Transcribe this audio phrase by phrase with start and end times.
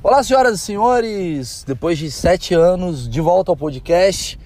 [0.00, 1.64] Olá, senhoras e senhores!
[1.66, 4.38] Depois de sete anos, de volta ao podcast.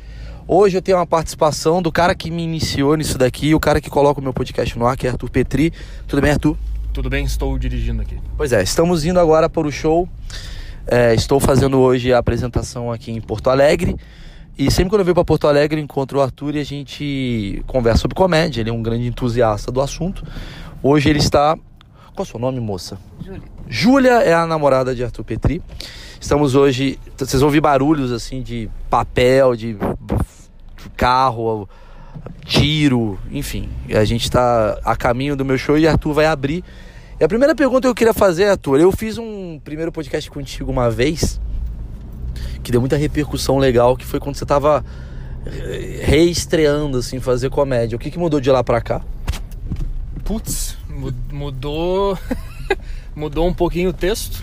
[0.49, 3.91] Hoje eu tenho uma participação do cara que me iniciou nisso daqui, o cara que
[3.91, 5.71] coloca o meu podcast no ar, que é Arthur Petri.
[6.09, 6.57] Tudo bem, Arthur?
[6.95, 8.19] Tudo bem, estou dirigindo aqui.
[8.35, 10.09] Pois é, estamos indo agora para o show.
[10.87, 13.95] É, estou fazendo hoje a apresentação aqui em Porto Alegre.
[14.59, 18.01] E sempre quando eu venho para Porto Alegre, encontro o Arthur e a gente conversa
[18.01, 18.63] sobre comédia.
[18.63, 20.25] Ele é um grande entusiasta do assunto.
[20.83, 21.59] Hoje ele está.
[22.15, 22.99] Qual é o seu nome, moça?
[23.25, 23.43] Júlia.
[23.67, 25.63] Júlia é a namorada de Arthur Petri.
[26.21, 26.99] Estamos hoje.
[27.17, 29.77] Vocês vão ouvir barulhos assim de papel, de
[30.95, 31.67] carro,
[32.45, 33.71] tiro, enfim.
[33.95, 36.63] A gente está a caminho do meu show e Arthur vai abrir.
[37.19, 40.71] E a primeira pergunta que eu queria fazer, Arthur, eu fiz um primeiro podcast contigo
[40.71, 41.41] uma vez
[42.63, 44.85] que deu muita repercussão legal, que foi quando você estava
[46.03, 47.97] reestreando assim fazer comédia.
[47.97, 49.01] O que, que mudou de lá para cá?
[50.25, 50.72] Putz,
[51.33, 52.19] mudou
[53.15, 54.43] mudou um pouquinho o texto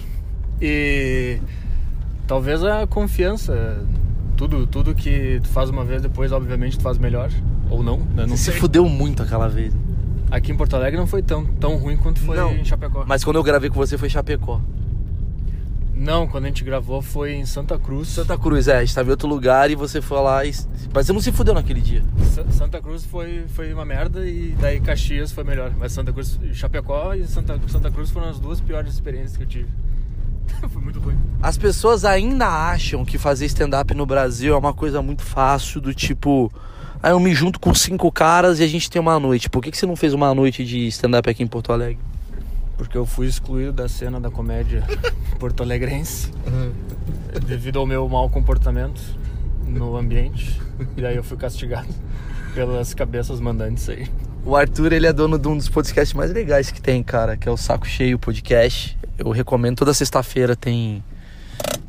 [0.61, 1.39] e
[2.28, 3.83] talvez a confiança.
[4.36, 7.30] Tudo, tudo que tu faz uma vez depois, obviamente, tu faz melhor.
[7.70, 8.25] Ou não, né?
[8.25, 8.53] Não sei.
[8.53, 9.73] fudeu muito aquela vez.
[10.31, 12.53] Aqui em Porto Alegre não foi tão, tão ruim quanto foi Não.
[12.53, 13.03] em Chapecó.
[13.05, 14.61] Mas quando eu gravei com você foi Chapecó.
[16.00, 18.08] Não, quando a gente gravou foi em Santa Cruz.
[18.08, 20.52] Santa Cruz, é, a gente tava em outro lugar e você foi lá e.
[20.94, 22.02] Mas você não se fudeu naquele dia.
[22.33, 25.72] Sa- Santa Cruz foi, foi uma merda e daí Caxias foi melhor.
[25.77, 29.47] Mas Santa Cruz, Chapecó e Santa, Santa Cruz foram as duas piores experiências que eu
[29.47, 29.67] tive.
[30.72, 31.17] foi muito ruim.
[31.44, 35.94] As pessoas ainda acham que fazer stand-up no Brasil é uma coisa muito fácil, do
[35.94, 36.50] tipo.
[37.03, 39.49] Aí eu me junto com cinco caras e a gente tem uma noite.
[39.49, 41.99] Por que, que você não fez uma noite de stand-up aqui em Porto Alegre?
[42.80, 44.86] Porque eu fui excluído da cena da comédia
[45.38, 46.32] porto-alegrense
[47.45, 49.02] devido ao meu mau comportamento
[49.67, 50.60] no ambiente.
[50.95, 51.90] E daí eu fui castigado
[52.56, 54.08] pelas cabeças mandantes aí.
[54.45, 57.50] O Arthur, ele é dono de um dos podcasts mais legais que tem, cara, que
[57.50, 58.98] é o Saco Cheio Podcast.
[59.17, 61.04] Eu recomendo, toda sexta-feira tem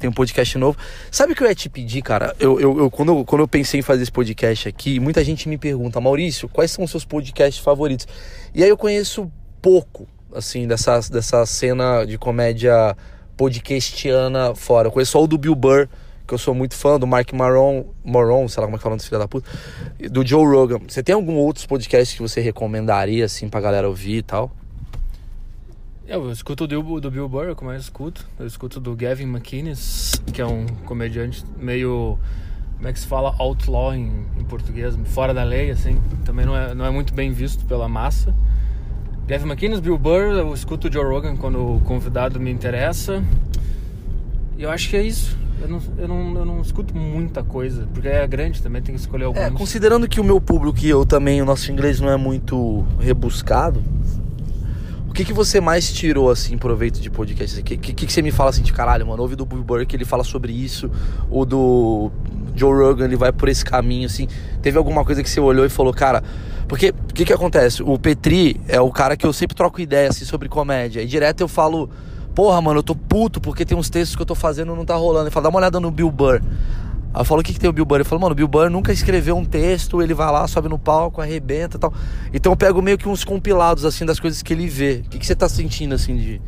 [0.01, 0.77] tem um podcast novo.
[1.09, 2.34] Sabe o que eu ia te pedir, cara?
[2.41, 5.49] Eu, eu, eu- quando, eu, quando eu pensei em fazer esse podcast aqui, muita gente
[5.49, 8.09] me pergunta, Maurício, quais são os seus podcasts favoritos?
[8.53, 9.31] E aí eu conheço
[9.62, 12.96] pouco, assim, dessa, dessa cena de comédia
[13.36, 14.88] podcastiana fora.
[14.88, 15.88] Eu conheço só o do Bill Burr,
[16.26, 18.96] que eu sou muito fã, do Mark Maron, Moron, sei lá como é que fala
[18.96, 19.50] desse filho da puta,
[20.10, 20.80] do Joe Rogan.
[20.86, 24.50] Você tem algum outros podcasts que você recomendaria, assim, pra galera ouvir e tal?
[26.06, 28.28] Eu escuto do, do Bill Burr, é o que eu escuto.
[28.36, 32.18] Eu escuto do Gavin McInnes, que é um comediante meio.
[32.76, 33.34] Como é que se fala?
[33.38, 36.00] Outlaw em, em português, fora da lei, assim.
[36.24, 38.34] Também não é, não é muito bem visto pela massa.
[39.30, 43.22] Gavin McInnes, Bill Burr, eu escuto o Joe Rogan quando o convidado me interessa.
[44.58, 45.38] E eu acho que é isso.
[45.62, 49.00] Eu não, eu não, eu não escuto muita coisa, porque é grande também, tem que
[49.00, 49.41] escolher alguns.
[49.41, 52.84] É, considerando que o meu público e eu também, o nosso inglês não é muito
[52.98, 53.80] rebuscado,
[55.10, 57.59] o que, que você mais tirou, assim, proveito de podcast?
[57.59, 59.84] O que, que, que você me fala assim, de caralho, mano, ouve do Bill Burr
[59.84, 60.88] que ele fala sobre isso,
[61.28, 62.12] ou do
[62.54, 64.28] Joe Rogan, ele vai por esse caminho, assim.
[64.62, 66.22] Teve alguma coisa que você olhou e falou, cara...
[66.69, 67.82] Porque, o que que acontece?
[67.82, 71.03] O Petri é o cara que eu sempre troco ideia, assim, sobre comédia.
[71.03, 71.91] E direto eu falo...
[72.32, 74.84] Porra, mano, eu tô puto porque tem uns textos que eu tô fazendo e não
[74.84, 75.25] tá rolando.
[75.25, 76.41] Ele fala, dá uma olhada no Bill Burr.
[77.12, 77.97] Aí eu falo, o que, que tem o Bill Burr?
[77.97, 80.78] Ele falou, mano, o Bill Burr nunca escreveu um texto, ele vai lá, sobe no
[80.78, 81.93] palco, arrebenta e tal.
[82.32, 85.03] Então eu pego meio que uns compilados, assim, das coisas que ele vê.
[85.06, 86.41] O que, que você tá sentindo, assim, de,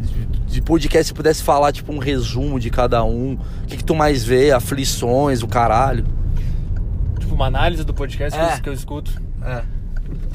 [0.00, 3.34] de, de podcast, se pudesse falar, tipo, um resumo de cada um.
[3.62, 4.50] O que, que tu mais vê?
[4.50, 6.04] Aflições, o caralho.
[7.20, 8.60] Tipo, uma análise do podcast que eu- É.
[8.60, 9.12] que eu escuto.
[9.44, 9.62] É.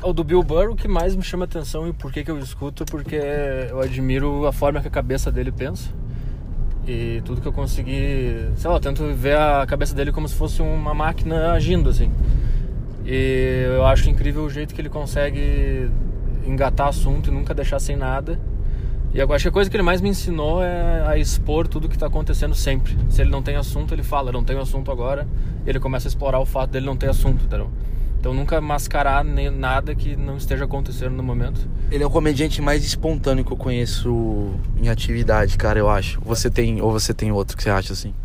[0.01, 2.39] O do Bill Burr, o que mais me chama atenção e por que, que eu
[2.39, 3.19] escuto, porque
[3.69, 5.89] eu admiro a forma que a cabeça dele pensa.
[6.87, 10.35] E tudo que eu consegui, sei lá, eu tento ver a cabeça dele como se
[10.35, 12.11] fosse uma máquina agindo, assim.
[13.03, 15.89] E eu acho incrível o jeito que ele consegue
[16.45, 18.39] engatar assunto e nunca deixar sem nada.
[19.13, 21.87] E eu acho que a coisa que ele mais me ensinou é a expor tudo
[21.87, 22.97] que está acontecendo sempre.
[23.09, 25.27] Se ele não tem assunto, ele fala, não tenho assunto agora.
[25.65, 27.71] Ele começa a explorar o fato dele não ter assunto, entendeu?
[28.25, 31.61] Então nunca mascarar nem nada que não esteja acontecendo no momento.
[31.91, 34.49] Ele é o comediante mais espontâneo que eu conheço
[34.81, 36.19] em atividade, cara, eu acho.
[36.21, 38.15] Você tem, ou você tem outro que você acha assim?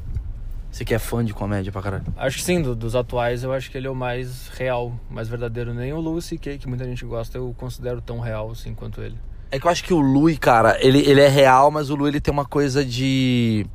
[0.73, 2.05] Você que é fã de comédia pra caralho.
[2.17, 5.29] Acho que sim, do- dos atuais eu acho que ele é o mais real, mais
[5.29, 5.75] verdadeiro.
[5.75, 9.19] Nem o Louis C.K., que muita gente gosta, eu considero tão real assim quanto ele.
[9.51, 12.09] É que eu acho que o Lui, cara, ele, ele é real, mas o Lui
[12.09, 13.67] ele tem uma coisa de.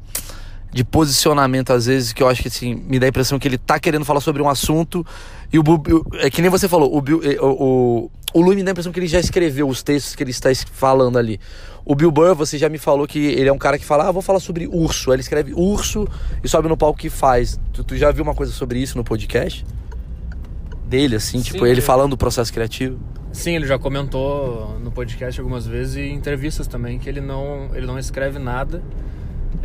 [0.73, 3.59] de posicionamento, às vezes, que eu acho que assim, me dá a impressão que ele
[3.59, 5.05] tá querendo falar sobre um assunto
[5.51, 5.63] e o,
[6.19, 8.99] é que nem você falou, o, o, o, o Lui me dá a impressão que
[8.99, 11.39] ele já escreveu os textos que ele está falando ali.
[11.85, 14.11] O Bill Burr, você já me falou que ele é um cara que fala, ah,
[14.11, 15.11] vou falar sobre urso.
[15.11, 16.07] Aí ele escreve urso
[16.43, 17.59] e sobe no palco que faz.
[17.71, 19.65] Tu, tu já viu uma coisa sobre isso no podcast?
[20.87, 22.99] Dele, assim, Sim, tipo, ele falando do processo criativo?
[23.31, 27.69] Sim, ele já comentou no podcast algumas vezes e em entrevistas também que ele não,
[27.75, 28.81] ele não escreve nada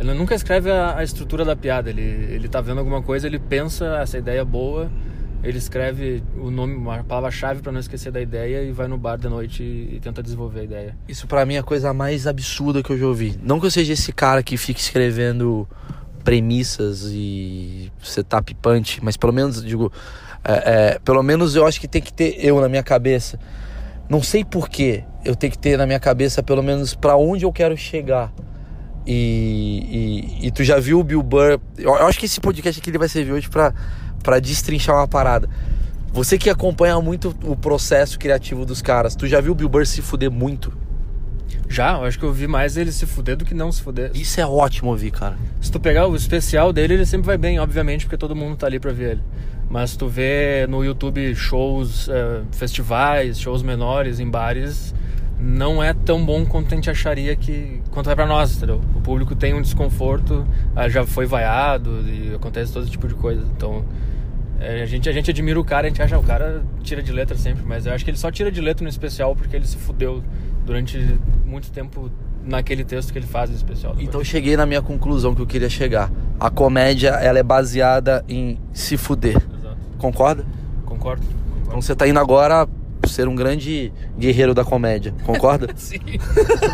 [0.01, 1.89] ele nunca escreve a, a, estrutura da piada.
[1.89, 4.89] Ele, ele tá vendo alguma coisa, ele pensa essa ideia boa,
[5.43, 9.17] ele escreve o nome, uma palavra-chave para não esquecer da ideia e vai no bar
[9.17, 10.97] da noite e, e tenta desenvolver a ideia.
[11.07, 13.39] Isso para mim é a coisa mais absurda que eu já ouvi.
[13.41, 15.67] Não que eu seja esse cara que fica escrevendo
[16.23, 19.91] premissas e setup punch, mas pelo menos, digo,
[20.43, 23.39] é, é, pelo menos eu acho que tem que ter eu na minha cabeça.
[24.07, 27.51] Não sei porquê, eu tenho que ter na minha cabeça pelo menos para onde eu
[27.51, 28.31] quero chegar.
[29.05, 31.59] E, e, e, tu já viu o Bill Burr.
[31.77, 33.73] Eu, eu, acho que esse podcast aqui ele vai servir hoje pra,
[34.21, 35.49] pra destrinchar uma parada.
[36.13, 39.85] Você que acompanha muito o processo criativo dos caras, tu já viu o Bill Burr
[39.85, 40.73] se fuder muito?
[41.69, 44.11] Já, eu acho que eu vi mais ele se fuder do que não se fuder.
[44.13, 45.37] Isso é ótimo ouvir, cara.
[45.61, 48.67] Se tu pegar o especial dele, ele sempre vai bem, obviamente, porque todo mundo tá
[48.67, 49.21] ali pra ver ele.
[49.69, 54.93] Mas tu vê no YouTube shows, uh, festivais, shows menores em bares,
[55.39, 58.81] não é tão bom quanto a gente acharia que quanto é para nós, entendeu?
[58.93, 60.45] O público tem um desconforto,
[60.75, 63.43] ah, já foi vaiado e acontece todo tipo de coisa.
[63.55, 63.85] Então,
[64.61, 67.11] é, a gente a gente admira o cara, a gente acha o cara tira de
[67.11, 69.65] letra sempre, mas eu acho que ele só tira de letra no especial porque ele
[69.65, 70.23] se fudeu
[70.63, 72.11] durante muito tempo
[72.45, 73.93] naquele texto que ele faz no especial.
[73.93, 74.07] Depois.
[74.07, 76.11] Então cheguei na minha conclusão que eu queria chegar.
[76.39, 79.35] A comédia, ela é baseada em se fuder.
[79.35, 79.77] Exato.
[79.97, 80.45] Concorda?
[80.85, 81.25] Concordo.
[81.25, 81.67] Concordo.
[81.67, 82.67] Então você tá indo agora
[83.07, 85.69] ser um grande guerreiro da comédia, concorda?
[85.75, 85.99] Sim.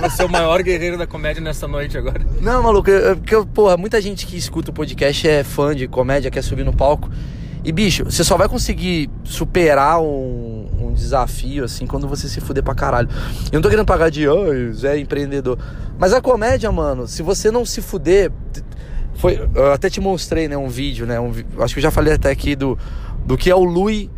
[0.01, 2.21] Você é o maior guerreiro da comédia nessa noite agora.
[2.41, 6.43] Não, maluco, porque, porra, muita gente que escuta o podcast é fã de comédia, quer
[6.43, 7.09] subir no palco.
[7.67, 12.63] E, bicho, você só vai conseguir superar um, um desafio, assim, quando você se fuder
[12.63, 13.09] pra caralho.
[13.51, 15.59] Eu não tô querendo pagar de, oh, Zé empreendedor.
[15.99, 18.31] Mas a comédia, mano, se você não se fuder.
[19.15, 21.19] Foi, eu até te mostrei, né, um vídeo, né?
[21.19, 22.79] Um, acho que eu já falei até aqui do,
[23.25, 24.09] do que é o Louis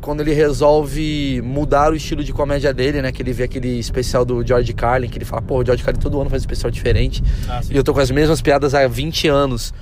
[0.00, 3.10] quando ele resolve mudar o estilo de comédia dele, né?
[3.10, 5.98] Que ele vê aquele especial do George Carlin, que ele fala, pô, o George Carlin
[5.98, 7.24] todo ano faz um especial diferente.
[7.48, 9.74] Ah, e eu tô com as mesmas piadas há 20 anos.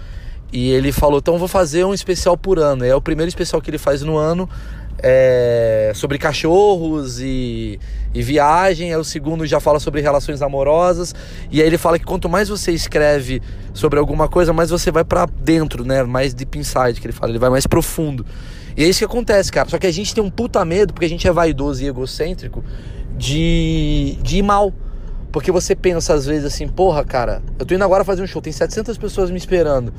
[0.53, 2.85] E ele falou, então vou fazer um especial por ano.
[2.85, 4.49] é o primeiro especial que ele faz no ano
[5.03, 7.79] é, sobre cachorros e,
[8.15, 8.93] e viagem.
[8.93, 11.15] É o segundo já fala sobre relações amorosas.
[11.51, 13.43] E aí ele fala que quanto mais você escreve
[13.73, 16.03] sobre alguma coisa, mais você vai para dentro, né?
[16.03, 17.33] Mais deep inside, que ele fala.
[17.33, 18.25] Ele vai mais profundo.
[18.77, 19.69] E é isso que acontece, cara.
[19.69, 22.63] Só que a gente tem um puta medo, porque a gente é vaidoso e egocêntrico,
[23.17, 24.73] de, de ir mal.
[25.33, 28.43] Porque você pensa às vezes assim, porra, cara, eu tô indo agora fazer um show,
[28.43, 29.93] tem 700 pessoas me esperando.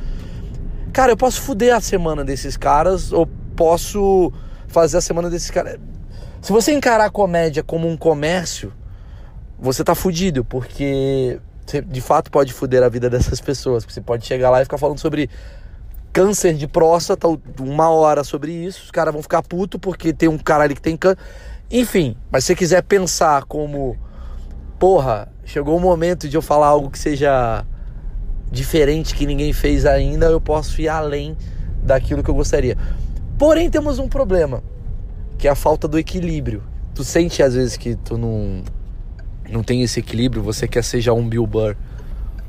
[0.93, 4.31] Cara, eu posso fuder a semana desses caras, ou posso
[4.67, 5.79] fazer a semana desses caras.
[6.41, 8.73] Se você encarar a comédia como um comércio,
[9.59, 13.85] você tá fudido, porque você de fato pode fuder a vida dessas pessoas.
[13.85, 15.29] Você pode chegar lá e ficar falando sobre
[16.11, 17.27] câncer de próstata,
[17.59, 20.81] uma hora sobre isso, os caras vão ficar puto porque tem um cara ali que
[20.81, 21.19] tem câncer.
[21.69, 23.97] Enfim, mas se você quiser pensar como,
[24.77, 27.65] porra, chegou o momento de eu falar algo que seja
[28.51, 31.37] diferente, que ninguém fez ainda, eu posso ir além
[31.81, 32.77] daquilo que eu gostaria.
[33.37, 34.61] Porém, temos um problema,
[35.37, 36.61] que é a falta do equilíbrio.
[36.93, 38.63] Tu sente às vezes que tu não,
[39.49, 41.75] não tem esse equilíbrio, você quer ser já um Bill Burr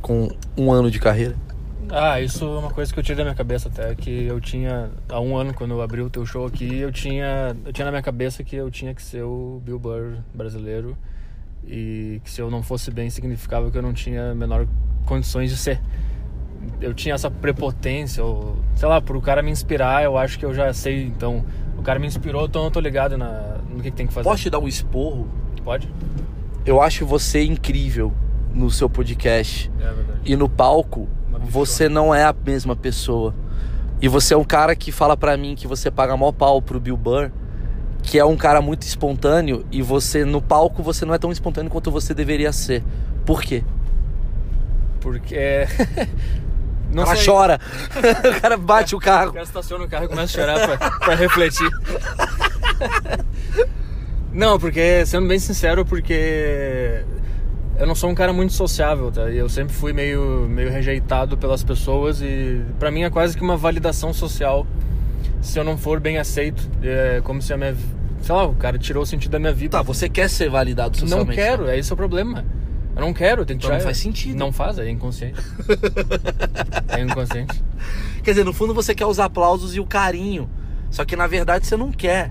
[0.01, 1.37] com um ano de carreira?
[1.89, 4.91] Ah, isso é uma coisa que eu tirei da minha cabeça até, que eu tinha,
[5.09, 7.91] há um ano, quando eu abri o teu show aqui, eu tinha, eu tinha na
[7.91, 10.97] minha cabeça que eu tinha que ser o Bill Burr brasileiro
[11.67, 14.67] e que se eu não fosse bem significava que eu não tinha menor
[15.05, 15.81] condições de ser.
[16.81, 20.45] Eu tinha essa prepotência, ou, sei lá, por o cara me inspirar, eu acho que
[20.45, 21.45] eu já sei, então,
[21.77, 24.29] o cara me inspirou, então eu tô ligado na, no que, que tem que fazer.
[24.29, 25.29] Posso te dar um esporro?
[25.65, 25.89] Pode.
[26.65, 28.13] Eu acho você incrível
[28.53, 29.71] no seu podcast.
[29.81, 30.21] É verdade.
[30.25, 31.09] E no palco,
[31.43, 33.35] você não é a mesma pessoa.
[34.01, 36.81] E você é um cara que fala para mim que você paga mó pau pro
[36.81, 37.31] Bill Burr,
[38.03, 41.71] que é um cara muito espontâneo e você no palco você não é tão espontâneo
[41.71, 42.83] quanto você deveria ser.
[43.25, 43.63] Por quê?
[45.01, 45.67] Porque
[46.93, 47.25] não Ela sei.
[47.27, 47.61] chora.
[48.37, 49.31] o cara bate o carro.
[49.31, 51.69] O cara estaciona o carro e começa a chorar pra, pra refletir.
[54.33, 57.05] Não, porque, sendo bem sincero, porque
[57.79, 59.29] eu não sou um cara muito sociável, tá?
[59.29, 63.59] Eu sempre fui meio, meio rejeitado pelas pessoas e para mim é quase que uma
[63.59, 64.67] validação social
[65.43, 66.67] se eu não for bem aceito.
[66.83, 67.77] É como se a minha.
[68.23, 69.77] Sei lá, o cara tirou o sentido da minha vida.
[69.77, 71.29] Tá, você quer ser validado socialmente?
[71.29, 72.45] Não quero, é esse o problema.
[72.95, 73.79] Eu não quero, tem que Então tirar.
[73.79, 74.39] não faz sentido.
[74.39, 75.41] Não faz, é inconsciente.
[76.89, 77.63] é inconsciente.
[78.23, 80.49] Quer dizer, no fundo você quer os aplausos e o carinho.
[80.91, 82.31] Só que na verdade você não quer.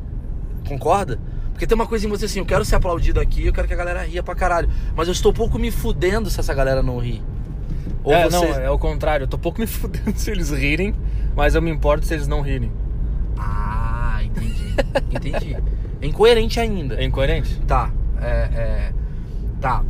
[0.67, 1.19] Concorda?
[1.51, 3.73] Porque tem uma coisa em você assim, eu quero ser aplaudido aqui, eu quero que
[3.73, 4.69] a galera ria pra caralho.
[4.95, 7.21] Mas eu estou pouco me fudendo se essa galera não ri.
[8.03, 8.35] Ou é, você.
[8.35, 9.25] não, é o contrário.
[9.25, 10.95] Eu tô pouco me fudendo se eles rirem,
[11.35, 12.71] mas eu me importo se eles não rirem.
[13.43, 14.73] Ah, entendi.
[15.11, 15.57] entendi.
[16.01, 16.95] É incoerente ainda.
[16.95, 17.59] É incoerente?
[17.61, 18.93] Tá, é, é.
[19.59, 19.83] Tá.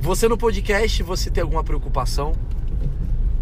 [0.00, 2.32] Você no podcast, você tem alguma preocupação?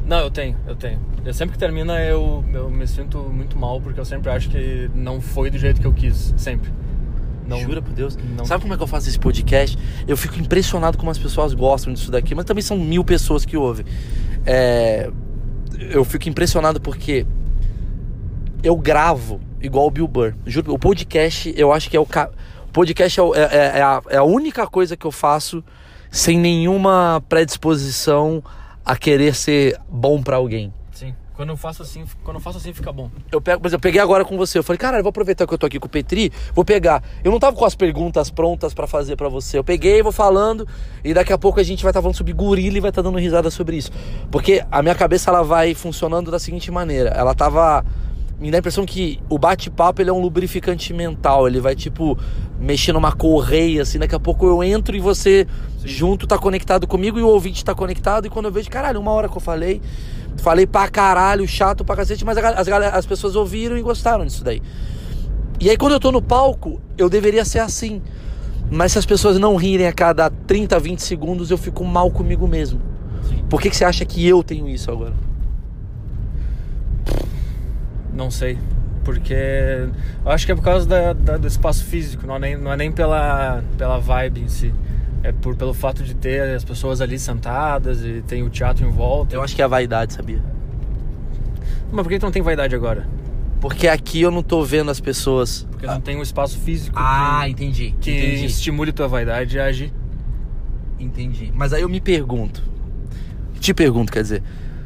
[0.06, 1.00] Não, eu tenho, eu tenho.
[1.24, 4.90] Eu sempre que termina eu, eu me sinto muito mal, porque eu sempre acho que
[4.94, 6.34] não foi do jeito que eu quis.
[6.36, 6.70] Sempre.
[7.46, 8.16] Não, Jura por Deus?
[8.36, 8.44] não.
[8.44, 9.76] Sabe como é que eu faço esse podcast?
[10.06, 13.56] Eu fico impressionado como as pessoas gostam disso daqui, mas também são mil pessoas que
[13.56, 13.84] ouvem.
[14.46, 15.10] É,
[15.90, 17.26] Eu fico impressionado porque
[18.64, 20.34] eu gravo igual o Bill Burr.
[20.46, 22.06] Juro, o podcast eu acho que é o.
[22.06, 22.30] Ca...
[22.68, 25.62] O podcast é, é- é- é a, é a única coisa que eu faço
[26.10, 28.42] sem nenhuma predisposição
[28.84, 30.72] a querer ser bom pra alguém.
[30.92, 31.14] Sim.
[31.34, 33.10] Quando eu faço assim, quando eu faço assim fica bom.
[33.32, 34.58] Eu pego, por exemplo, eu peguei agora com você.
[34.58, 37.02] Eu falei, cara, eu vou aproveitar que eu tô aqui com o Petri, vou pegar.
[37.24, 39.58] Eu não tava com as perguntas prontas pra fazer pra você.
[39.58, 40.66] Eu peguei, vou falando,
[41.02, 43.18] e daqui a pouco a gente vai estar falando sobre gorila e vai estar dando
[43.18, 43.90] risada sobre isso.
[44.30, 47.10] Porque a minha cabeça ela vai funcionando da seguinte maneira.
[47.10, 47.84] Ela tava.
[48.38, 51.46] Me dá a impressão que o bate-papo ele é um lubrificante mental.
[51.46, 52.18] Ele vai, tipo,
[52.58, 53.98] mexer numa correia, assim.
[53.98, 55.46] Daqui a pouco eu entro e você
[55.84, 58.26] junto tá conectado comigo e o ouvinte tá conectado.
[58.26, 59.80] E quando eu vejo, caralho, uma hora que eu falei,
[60.38, 64.60] falei pra caralho, chato pra cacete, mas as, as pessoas ouviram e gostaram disso daí.
[65.60, 68.02] E aí quando eu tô no palco, eu deveria ser assim.
[68.70, 72.48] Mas se as pessoas não rirem a cada 30, 20 segundos, eu fico mal comigo
[72.48, 72.80] mesmo.
[73.28, 73.44] Sim.
[73.48, 75.12] Por que, que você acha que eu tenho isso agora?
[78.14, 78.58] Não sei.
[79.04, 79.34] Porque
[80.24, 82.72] eu acho que é por causa da, da- do espaço físico, não é nem, não
[82.72, 84.72] é nem pela, pela vibe em si.
[85.22, 88.90] É por, pelo fato de ter as pessoas ali sentadas e tem o teatro em
[88.90, 89.34] volta.
[89.34, 90.40] Eu acho que é a vaidade, sabia?
[91.92, 93.06] Mas por que tu não tem vaidade agora?
[93.60, 95.66] Porque aqui eu não tô vendo as pessoas.
[95.70, 97.94] Porque não tem um espaço físico Ah, que, entendi.
[98.00, 98.44] que entendi.
[98.46, 99.92] estimule tua vaidade a agir.
[100.98, 101.50] Entendi.
[101.54, 102.62] Mas aí eu me pergunto.
[103.60, 104.42] Te pergunto, quer dizer,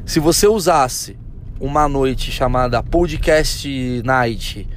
[0.07, 1.17] se você usasse
[1.61, 4.69] uma noite chamada Podcast Night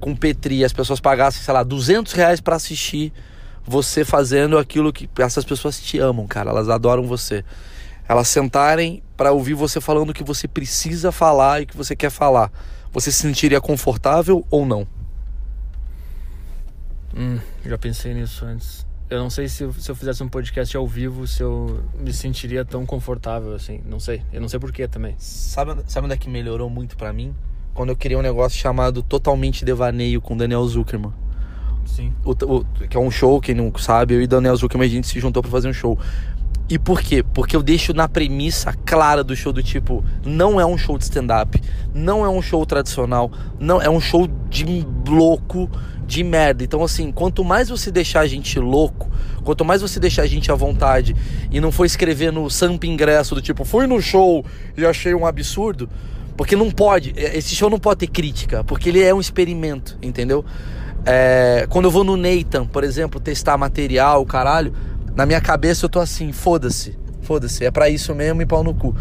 [0.00, 3.12] com Petri as pessoas pagassem, sei lá, 200 reais pra assistir
[3.66, 7.44] você fazendo aquilo que essas pessoas te amam, cara, elas adoram você.
[8.06, 11.96] Elas sentarem pra ouvir você falando o que você precisa falar e o que você
[11.96, 12.52] quer falar.
[12.92, 14.86] Você se sentiria confortável ou não?
[17.16, 18.86] Hum, já pensei nisso antes.
[19.10, 22.12] Eu não sei se, eu- se eu fizesse um podcast ao vivo, se eu me
[22.12, 23.80] sentiria tão confortável assim.
[23.84, 24.22] Não sei.
[24.32, 25.14] Eu não sei porquê também.
[25.18, 27.34] Sabe, sabe onde é que melhorou muito pra mim?
[27.74, 31.12] Quando eu criei um negócio chamado Totalmente Devaneio com Daniel Zuckerman.
[31.84, 32.12] Sim.
[32.24, 35.06] O, o- que é um show, quem não sabe, eu e Daniel Zuckerman a gente
[35.06, 35.98] se juntou pra fazer um show.
[36.68, 37.22] E por quê?
[37.22, 41.04] Porque eu deixo na premissa clara do show do tipo, não é um show de
[41.04, 41.60] stand-up,
[41.92, 43.30] não é um show tradicional,
[43.60, 45.70] não é um show de louco,
[46.06, 46.64] de merda.
[46.64, 49.10] Então assim, quanto mais você deixar a gente louco,
[49.42, 51.14] quanto mais você deixar a gente à vontade
[51.50, 54.42] e não for escrever no Samp Ingresso do tipo, fui no show
[54.74, 55.88] e achei um absurdo,
[56.34, 60.42] porque não pode, esse show não pode ter crítica, porque ele é um experimento, entendeu?
[61.06, 64.72] É, quando eu vou no Nathan, por exemplo, testar material, caralho,
[65.14, 68.74] na minha cabeça eu tô assim, foda-se, foda-se, é pra isso mesmo e pau no
[68.74, 68.94] cu.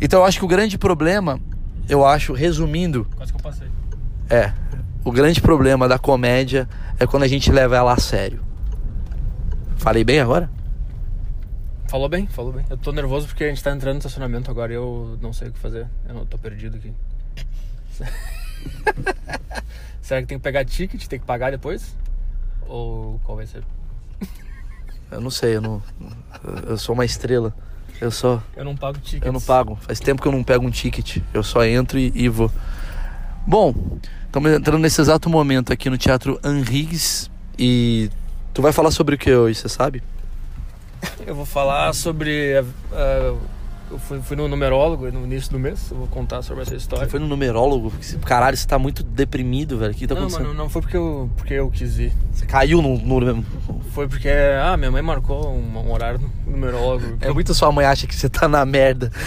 [0.00, 1.40] Então eu acho que o grande problema,
[1.88, 3.68] eu acho, resumindo, Quase que eu passei.
[4.30, 4.52] é,
[5.04, 8.40] o grande problema da comédia é quando a gente leva ela a sério.
[9.76, 10.50] Falei bem agora?
[11.88, 12.64] Falou bem, falou bem.
[12.68, 15.48] Eu tô nervoso porque a gente tá entrando no estacionamento agora e eu não sei
[15.48, 15.86] o que fazer.
[16.06, 16.92] Eu não tô perdido aqui.
[20.02, 21.94] Será que tem que pegar ticket, tem que pagar depois?
[22.66, 23.62] Ou qual vai ser?
[25.10, 25.82] Eu não sei, eu não.
[26.66, 27.54] Eu sou uma estrela.
[28.00, 28.42] Eu só.
[28.56, 29.24] Eu não pago ticket.
[29.26, 29.76] Eu não pago.
[29.80, 31.18] Faz tempo que eu não pego um ticket.
[31.34, 32.50] Eu só entro e, e vou.
[33.46, 33.74] Bom,
[34.26, 37.30] estamos entrando nesse exato momento aqui no Teatro Henrigues.
[37.58, 38.10] E
[38.54, 40.02] tu vai falar sobre o que hoje, você sabe?
[41.26, 42.56] Eu vou falar sobre.
[42.58, 43.34] a- a-
[43.90, 45.90] eu fui, fui no numerólogo no início do mês.
[45.90, 47.04] Eu vou contar sobre essa história.
[47.04, 47.92] Você foi no numerólogo?
[48.24, 49.92] Caralho, você tá muito deprimido, velho.
[49.92, 50.46] O que tá não, acontecendo?
[50.46, 52.12] mano, não foi porque eu, porque eu quis ir.
[52.32, 53.44] Você caiu no, no.
[53.92, 54.28] Foi porque,
[54.62, 57.18] ah, minha mãe marcou um, um horário no numerólogo.
[57.20, 59.10] É muito sua mãe acha que você tá na merda.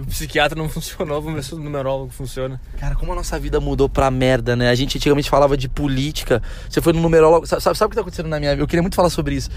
[0.00, 2.60] O psiquiatra não funcionou, vamos ver se o numerólogo funciona.
[2.78, 4.70] Cara, como a nossa vida mudou pra merda, né?
[4.70, 6.42] A gente antigamente falava de política.
[6.68, 7.46] Você foi no numerólogo.
[7.46, 8.62] Sabe, sabe, sabe o que tá acontecendo na minha vida?
[8.62, 9.50] Eu queria muito falar sobre isso.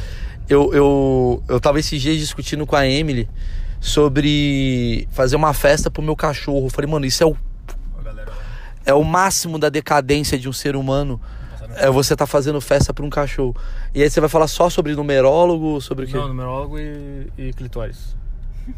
[0.50, 3.28] Eu, eu, eu tava esses dias discutindo com a Emily
[3.84, 6.68] sobre fazer uma festa pro meu cachorro.
[6.68, 7.36] Eu falei, mano, isso é o,
[8.86, 11.20] é o máximo da decadência de um ser humano.
[11.76, 13.54] é você tá fazendo festa pra um cachorro.
[13.94, 16.16] E aí você vai falar só sobre numerólogo, sobre o quê?
[16.16, 18.16] Não, numerólogo e, e clitóris.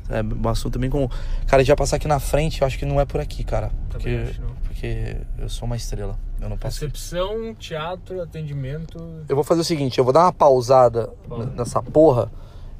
[0.09, 1.07] É, um assunto também com.
[1.45, 3.71] Cara, vai passar aqui na frente, eu acho que não é por aqui, cara.
[3.91, 4.55] Porque, acho, não.
[4.63, 6.17] porque eu sou uma estrela.
[6.41, 6.81] Eu não posso.
[6.81, 8.97] Recepção, teatro, atendimento.
[9.29, 11.51] Eu vou fazer o seguinte, eu vou dar uma pausada Pausa.
[11.55, 12.31] nessa porra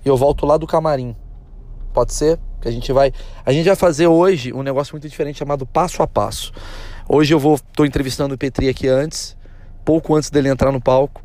[0.03, 1.15] e eu volto lá do camarim.
[1.95, 2.37] Pode ser?
[2.59, 3.13] Que a gente vai.
[3.45, 6.51] A gente vai fazer hoje um negócio muito diferente chamado passo a passo.
[7.07, 7.57] Hoje eu vou.
[7.71, 9.37] tô entrevistando o Petri aqui antes,
[9.85, 11.23] pouco antes dele entrar no palco,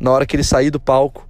[0.00, 1.24] na hora que ele sair do palco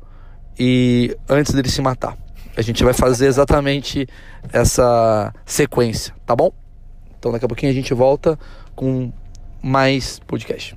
[0.59, 2.17] e antes dele se matar.
[2.57, 4.09] A gente vai fazer exatamente
[4.51, 6.51] essa sequência, tá bom?
[7.19, 8.39] Então daqui a pouquinho a gente volta
[8.75, 9.13] com
[9.63, 10.75] mais podcast.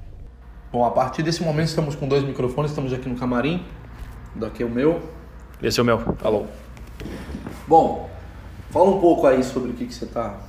[0.70, 3.66] Bom, a partir desse momento estamos com dois microfones, estamos aqui no camarim.
[4.36, 5.02] Daqui é o meu.
[5.64, 6.18] Esse é o meu.
[6.22, 6.46] Alô.
[7.68, 8.10] Bom,
[8.70, 10.40] fala um pouco aí sobre o que, que você tá.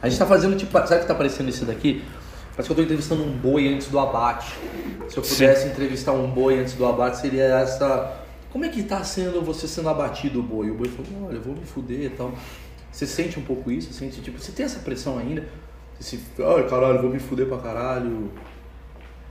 [0.00, 0.72] A gente tá fazendo tipo.
[0.72, 2.02] Sabe o que tá aparecendo esse daqui?
[2.50, 4.54] Parece que eu tô entrevistando um boi antes do abate.
[5.08, 8.12] Se eu pudesse entrevistar um boi antes do abate, seria essa.
[8.50, 10.70] Como é que tá sendo você sendo abatido o boi?
[10.70, 12.32] O boi falou, olha, eu vou me fuder e tal.
[12.92, 13.92] Você sente um pouco isso?
[13.92, 15.44] Você sente, tipo, você tem essa pressão ainda?
[16.00, 18.30] Esse, ai caralho, vou me fuder pra caralho.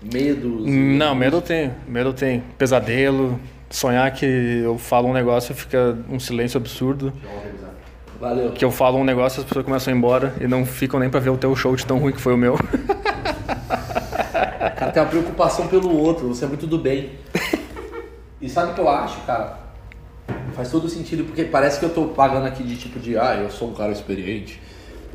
[0.02, 0.66] Medos.
[0.66, 1.74] Não, medo eu tenho.
[1.88, 2.44] Medo eu tenho.
[2.58, 3.40] Pesadelo.
[3.74, 7.12] Sonhar que eu falo um negócio e fica um silêncio absurdo.
[8.20, 8.52] Valeu.
[8.52, 11.00] Que eu falo um negócio e as pessoas começam a ir embora e não ficam
[11.00, 12.56] nem pra ver o teu show de tão ruim que foi o meu.
[14.78, 17.14] Cara tem uma preocupação pelo outro, você é muito do bem.
[18.40, 19.58] E sabe o que eu acho, cara?
[20.54, 23.50] Faz todo sentido, porque parece que eu tô pagando aqui de tipo de, ah, eu
[23.50, 24.62] sou um cara experiente,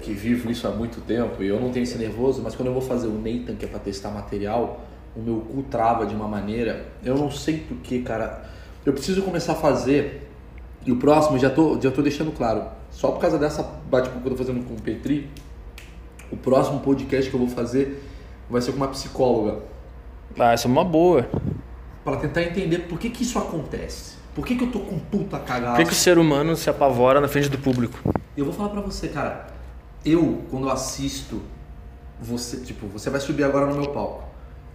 [0.03, 2.73] que vivo isso há muito tempo, e eu não tenho esse nervoso, mas quando eu
[2.73, 4.81] vou fazer o Nathan, que é pra testar material,
[5.19, 8.49] o meu cu trava de uma maneira, eu não sei porquê, cara.
[8.87, 10.31] Eu preciso começar a fazer,
[10.87, 14.27] e o próximo, já tô, já tô deixando claro, só por causa dessa bate-papo que
[14.29, 15.29] eu tô fazendo com o Petri,
[16.31, 18.05] o próximo podcast que eu vou fazer
[18.49, 19.59] vai ser com uma psicóloga.
[20.39, 21.29] Ah, isso é uma boa.
[22.05, 24.17] Pra tentar entender por que que isso acontece.
[24.35, 25.75] Por que que eu tô com puta cagada?
[25.75, 27.99] Por que, que o ser humano se apavora na frente do público?
[28.37, 29.49] Eu vou falar pra você, cara.
[30.05, 31.43] Eu, quando assisto
[32.21, 34.28] você, tipo, você vai subir agora no meu palco.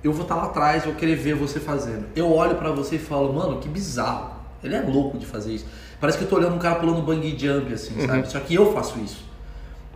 [0.04, 2.06] Eu vou estar lá atrás, vou querer ver você fazendo.
[2.16, 4.32] Eu olho pra você e falo, mano, que bizarro.
[4.64, 5.66] Ele é louco de fazer isso.
[6.00, 8.30] Parece que eu tô olhando um cara pulando bungee jump, assim, sabe?
[8.30, 9.24] Só que eu faço isso.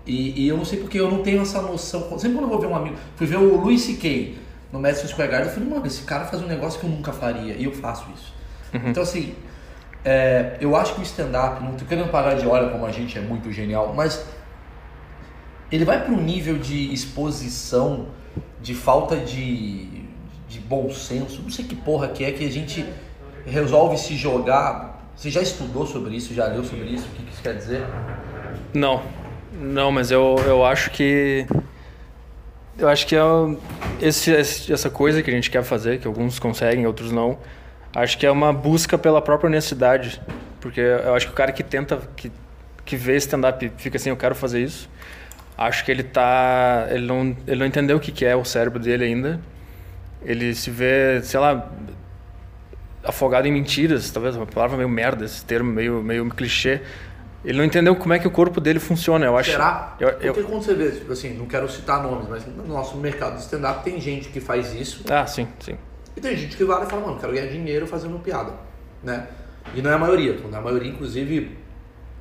[0.05, 2.17] E, e eu não sei porque eu não tenho essa noção.
[2.17, 2.95] Sempre quando eu vou ver um amigo.
[3.15, 4.37] Fui ver o Louis C.K.
[4.71, 7.11] no Madison Square Garden, eu falei, mano, esse cara faz um negócio que eu nunca
[7.11, 7.53] faria.
[7.53, 8.33] E eu faço isso.
[8.73, 9.35] Então, assim,
[10.03, 13.17] é, eu acho que o stand-up, não tô querendo parar de olha como a gente
[13.17, 14.25] é muito genial, mas
[15.71, 18.07] ele vai para um nível de exposição,
[18.61, 19.85] de falta de,
[20.47, 22.85] de bom senso, não sei que porra que é que a gente
[23.45, 25.11] resolve se jogar.
[25.15, 27.07] Você já estudou sobre isso, já leu sobre isso?
[27.07, 27.83] O que isso quer dizer?
[28.73, 29.01] Não,
[29.59, 31.45] não, mas eu, eu acho que.
[32.77, 33.21] Eu acho que é
[33.99, 34.31] esse,
[34.71, 37.39] essa coisa que a gente quer fazer, que alguns conseguem, outros não,
[37.95, 40.21] acho que é uma busca pela própria honestidade.
[40.61, 42.31] Porque eu acho que o cara que tenta, que,
[42.85, 44.87] que vê stand-up fica assim, eu quero fazer isso,
[45.57, 46.87] acho que ele tá.
[46.91, 49.39] Ele não, ele não entendeu o que, que é o cérebro dele ainda.
[50.27, 51.71] Ele se vê, sei lá,
[53.03, 56.81] afogado em mentiras, talvez uma palavra meio merda, esse termo meio, meio clichê.
[57.45, 59.51] Ele não entendeu como é que o corpo dele funciona, eu acho.
[59.51, 59.95] Será?
[59.99, 62.97] Eu, eu- Porque quando você vê, tipo assim, não quero citar nomes, mas no nosso
[62.97, 65.77] mercado de stand-up tem gente que faz isso Ah, sim, sim.
[66.17, 68.51] e tem gente que vai lá e fala, mano, quero ganhar dinheiro fazendo piada,
[69.01, 69.27] né?
[69.73, 71.57] E não é a maioria, então, na maioria, inclusive,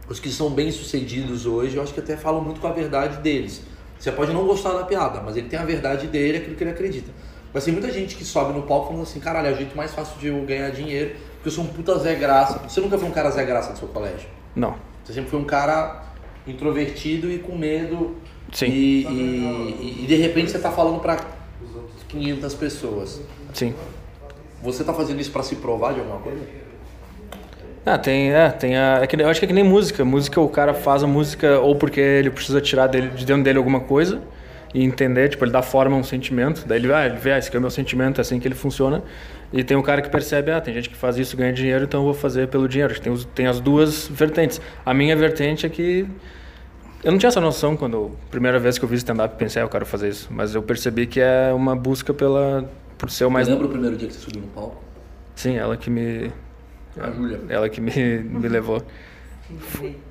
[0.09, 3.17] os que são bem sucedidos hoje, eu acho que até falam muito com a verdade
[3.19, 3.63] deles.
[3.99, 6.71] Você pode não gostar da piada, mas ele tem a verdade dele, aquilo que ele
[6.71, 7.11] acredita.
[7.57, 9.91] Mas tem muita gente que sobe no palco falando assim, caralho, é o jeito mais
[9.91, 12.59] fácil de eu ganhar dinheiro, porque eu sou um puta Zé Graça.
[12.69, 14.29] Você nunca foi um cara Zé Graça do seu colégio?
[14.55, 14.75] Não.
[15.03, 16.03] Você sempre foi um cara
[16.47, 18.15] introvertido e com medo.
[18.53, 18.67] Sim.
[18.67, 21.17] E, e- e de repente você tá falando pra
[22.11, 23.23] 500 pessoas.
[23.55, 23.73] Sim.
[24.63, 26.43] Você tá fazendo isso pra se provar de alguma coisa?
[27.87, 30.05] Ah, tem, é, tem a, é que, eu acho que é que nem música.
[30.05, 33.57] Música, o cara faz a música ou porque ele precisa tirar dele, de dentro dele
[33.57, 34.21] alguma coisa
[34.77, 36.67] e entender, tipo, ele dá forma a um sentimento.
[36.67, 38.47] Daí ele, ah, ele vê, ah, esse aqui é o meu sentimento, é assim que
[38.47, 39.03] ele funciona.
[39.51, 42.01] E tem o cara que percebe, ah, tem gente que faz isso, ganha dinheiro, então
[42.01, 42.99] eu vou fazer pelo dinheiro.
[43.01, 44.61] Tem, os- tem as duas vertentes.
[44.85, 46.07] A minha vertente é que
[47.03, 49.69] eu não tinha essa noção quando, primeira vez que eu vi stand-up, pensei, ah, eu
[49.71, 50.29] quero fazer isso.
[50.31, 53.49] Mas eu percebi que é uma busca pela, por ser o mais...
[53.49, 54.85] Lembra o primeiro dia que você subiu no palco?
[55.35, 56.31] Sim, ela que me...
[57.01, 57.41] A Júlia.
[57.49, 58.83] Ela que me, me levou.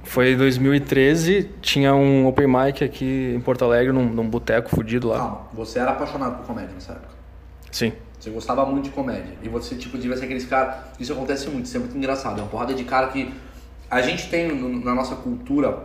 [0.04, 5.10] Foi em 2013, tinha um open mic aqui em Porto Alegre, num, num boteco fudido
[5.10, 5.18] lá.
[5.18, 7.14] Calma, você era apaixonado por comédia nessa época.
[7.72, 7.92] Sim.
[8.20, 9.34] Você gostava muito de comédia.
[9.44, 10.76] E você, tipo, devia ser aqueles caras.
[11.00, 12.40] Isso acontece muito, isso é muito engraçado.
[12.40, 13.32] É uma porrada de cara que.
[13.92, 15.78] A gente tem no- na nossa cultura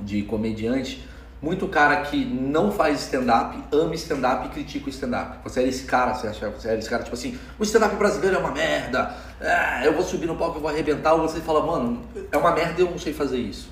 [0.00, 1.06] de comediante
[1.40, 5.38] muito cara que não faz stand-up, ama stand-up e critica o stand-up.
[5.44, 8.36] Você é esse cara, você acha, você é esse cara, tipo assim, o stand-up brasileiro
[8.36, 11.64] é uma merda, é, eu vou subir no palco, eu vou arrebentar, ou você fala,
[11.64, 13.70] mano, é uma merda e eu não sei fazer isso.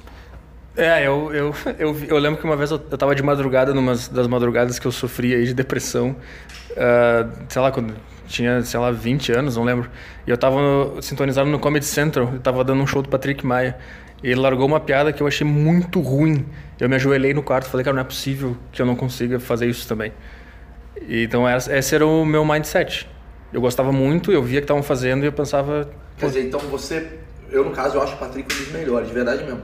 [0.76, 3.92] É, eu, eu, eu, eu lembro que uma vez eu, eu tava de madrugada, numa
[3.92, 6.16] das madrugadas que eu sofria aí de depressão,
[6.72, 7.94] uh, sei lá, quando
[8.26, 9.90] tinha, sei lá, 20 anos, não lembro,
[10.26, 13.46] e eu tava no, sintonizado no Comedy Central, eu tava dando um show do Patrick
[13.46, 13.78] Maia,
[14.30, 16.46] ele largou uma piada que eu achei muito ruim.
[16.80, 19.38] Eu me ajoelhei no quarto e falei, cara, não é possível que eu não consiga
[19.38, 20.12] fazer isso também.
[21.08, 23.08] Então esse era o meu mindset.
[23.52, 25.88] Eu gostava muito, eu via que estavam fazendo e eu pensava...
[26.16, 27.18] Quer dizer, então você...
[27.50, 29.62] Eu, no caso, eu acho o Patrick um dos melhores, de verdade mesmo.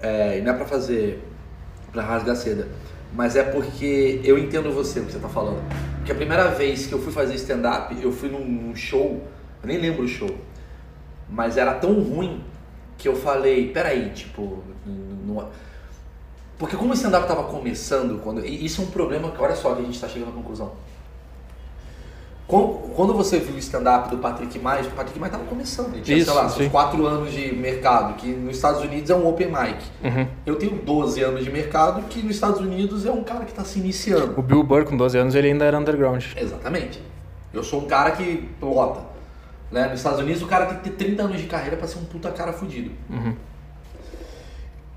[0.00, 1.20] É, e não é pra fazer...
[1.90, 2.68] pra rasgar seda.
[3.12, 5.60] Mas é porque eu entendo você, o que você tá falando.
[5.96, 9.26] Porque a primeira vez que eu fui fazer stand-up, eu fui num show...
[9.62, 10.36] Eu nem lembro o show.
[11.28, 12.44] Mas era tão ruim
[12.98, 15.48] que eu falei, peraí, tipo, não...
[16.58, 19.74] porque como o stand-up estava começando, quando e isso é um problema que olha só
[19.74, 20.72] que a gente está chegando à conclusão.
[22.48, 26.16] Quando você viu o stand-up do Patrick Mais, o Patrick Mais estava começando, ele tinha,
[26.16, 29.48] isso, sei lá, seus 4 anos de mercado, que nos Estados Unidos é um open
[29.48, 29.82] mic.
[30.04, 30.28] Uhum.
[30.46, 33.64] Eu tenho 12 anos de mercado, que nos Estados Unidos é um cara que está
[33.64, 34.38] se iniciando.
[34.38, 36.24] O Bill Burr, com 12 anos, ele ainda era underground.
[36.36, 37.02] Exatamente.
[37.52, 39.15] Eu sou um cara que lota.
[39.70, 39.88] Né?
[39.88, 42.04] Nos Estados Unidos o cara tem que ter 30 anos de carreira para ser um
[42.04, 42.90] puta cara fudido.
[43.10, 43.34] Uhum.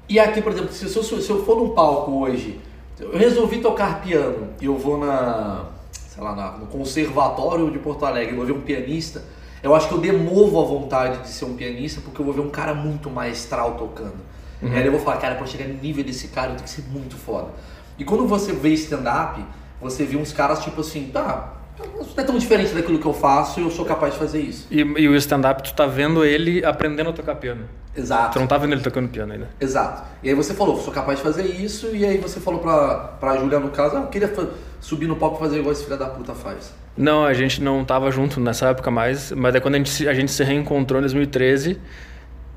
[0.07, 2.59] E aqui, por exemplo, se eu, se eu for num palco hoje,
[2.99, 8.05] eu resolvi tocar piano e eu vou na, sei lá, na, no conservatório de Porto
[8.05, 9.23] Alegre, vou ver um pianista,
[9.61, 12.41] eu acho que eu demovo a vontade de ser um pianista porque eu vou ver
[12.41, 14.17] um cara muito maestral tocando.
[14.61, 14.73] Uhum.
[14.73, 16.83] Aí eu vou falar, cara, para chegar no nível desse cara eu tenho que ser
[16.89, 17.49] muito foda.
[17.97, 19.45] E quando você vê stand-up,
[19.79, 23.59] você vê uns caras tipo assim, tá, não é tão diferente daquilo que eu faço
[23.59, 24.67] e eu sou capaz de fazer isso.
[24.69, 27.65] E, e o stand-up, tu tá vendo ele aprendendo a tocar piano.
[27.95, 28.33] Exato.
[28.33, 29.49] Tu não tá vendo ele tocando piano ainda.
[29.59, 30.03] Exato.
[30.21, 33.37] E aí você falou, sou capaz de fazer isso, e aí você falou pra, pra
[33.37, 34.31] Júlia, no caso, ah, eu queria
[34.79, 36.73] subir no palco e fazer igual esse filho da puta faz.
[36.95, 40.13] Não, a gente não tava junto nessa época mais, mas é quando a gente, a
[40.13, 41.79] gente se reencontrou em 2013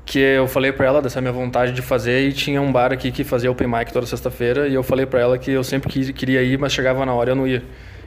[0.05, 3.11] que eu falei para ela dessa minha vontade de fazer e tinha um bar aqui
[3.11, 6.43] que fazia open mic toda sexta-feira e eu falei para ela que eu sempre queria
[6.43, 7.63] ir, mas chegava na hora e eu não ia.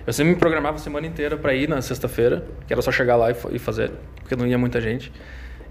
[0.07, 3.17] Eu sempre me programava a semana inteira para ir na sexta-feira, que era só chegar
[3.17, 3.91] lá e fazer,
[4.21, 5.13] porque não ia muita gente.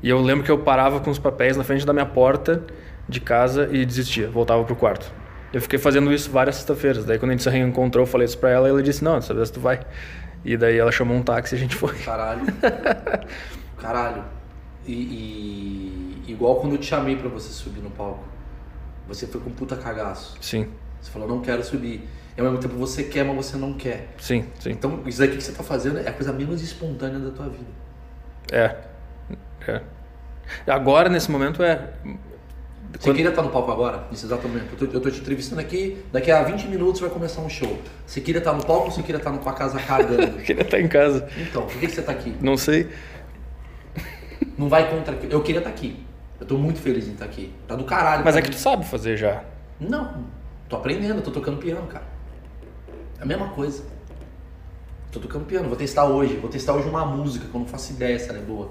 [0.04, 2.64] E eu lembro que eu parava com os papéis na frente da minha porta
[3.08, 5.12] de casa e desistia, voltava pro quarto.
[5.54, 7.06] Eu fiquei fazendo isso várias sexta-feiras.
[7.06, 9.16] Daí quando a gente se reencontrou, eu falei isso pra ela e ela disse: "Não,
[9.16, 9.80] dessa vez tu vai".
[10.44, 11.96] E daí ela chamou um táxi e a gente foi.
[12.00, 12.42] Caralho.
[13.80, 14.24] Caralho.
[14.86, 18.26] E, e, igual quando eu te chamei para você subir no palco.
[19.08, 20.36] Você foi com puta cagaço.
[20.42, 20.68] Sim.
[21.00, 22.06] Você falou: "Não quero subir"
[22.38, 24.10] e ao mesmo tempo você quer, mas você não quer.
[24.18, 24.72] Sim, sim.
[24.72, 27.66] Então, isso aqui que você está fazendo é a coisa menos espontânea da tua vida.
[28.52, 28.76] É.
[29.68, 29.82] É.
[30.68, 31.94] Agora, nesse momento, é.
[32.04, 33.16] Você Quando...
[33.16, 34.06] queria estar no palco agora?
[34.12, 34.86] Nesse exato momento.
[34.94, 37.80] Eu tô te entrevistando aqui, daqui a 20 minutos vai começar um show.
[38.06, 40.22] Você queria estar no palco ou você queria estar na tua casa cagando?
[40.38, 41.28] eu queria estar em casa.
[41.38, 42.36] Então, por que, que você está aqui?
[42.42, 42.90] Não sei.
[44.58, 45.18] Não vai contra.
[45.30, 46.06] Eu queria estar aqui.
[46.40, 47.54] Eu tô muito feliz em estar aqui.
[47.68, 48.24] Tá do caralho.
[48.24, 49.44] Mas é que tu sabe fazer já.
[49.80, 50.26] Não.
[50.70, 52.15] Tô aprendendo, tô tocando piano, cara.
[53.20, 53.84] É a mesma coisa.
[55.12, 56.36] Tô tocando piano, vou testar hoje.
[56.38, 58.70] Vou testar hoje uma música que eu não faço ideia se ela é boa.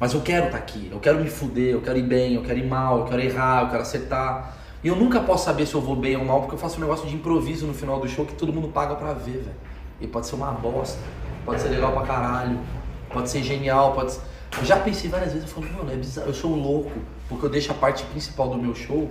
[0.00, 2.42] Mas eu quero estar tá aqui, eu quero me fuder, eu quero ir bem, eu
[2.42, 4.56] quero ir mal, eu quero errar, eu quero acertar.
[4.82, 6.80] E eu nunca posso saber se eu vou bem ou mal, porque eu faço um
[6.80, 9.56] negócio de improviso no final do show que todo mundo paga pra ver, velho.
[10.00, 10.98] E pode ser uma bosta,
[11.44, 12.60] pode ser legal pra caralho,
[13.12, 14.20] pode ser genial, pode ser...
[14.56, 16.92] Eu já pensei várias vezes, eu falo, mano, é bizarro, eu sou louco,
[17.28, 19.10] porque eu deixo a parte principal do meu show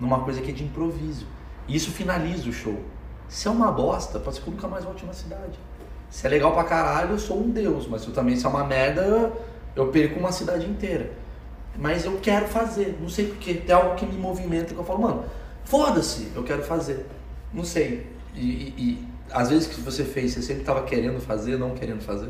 [0.00, 1.26] numa coisa que é de improviso.
[1.68, 2.76] E isso finaliza o show.
[3.28, 5.58] Se é uma bosta, pode ser que eu nunca mais volte na cidade.
[6.10, 7.86] Se é legal pra caralho, eu sou um deus.
[7.86, 9.32] Mas eu também se é uma merda,
[9.74, 11.10] eu perco uma cidade inteira.
[11.76, 12.96] Mas eu quero fazer.
[13.00, 13.54] Não sei porquê.
[13.54, 15.24] Tem algo que me movimenta que eu falo, mano,
[15.64, 17.06] foda-se, eu quero fazer.
[17.52, 18.06] Não sei.
[18.34, 22.02] E, e, e às vezes que você fez, você sempre tava querendo fazer, não querendo
[22.02, 22.28] fazer?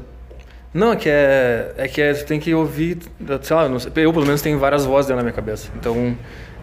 [0.73, 2.99] Não, é que é, é que é, você tem que ouvir,
[3.43, 5.71] sei lá, eu pelo menos tenho várias vozes dentro da minha cabeça.
[5.77, 6.17] Então,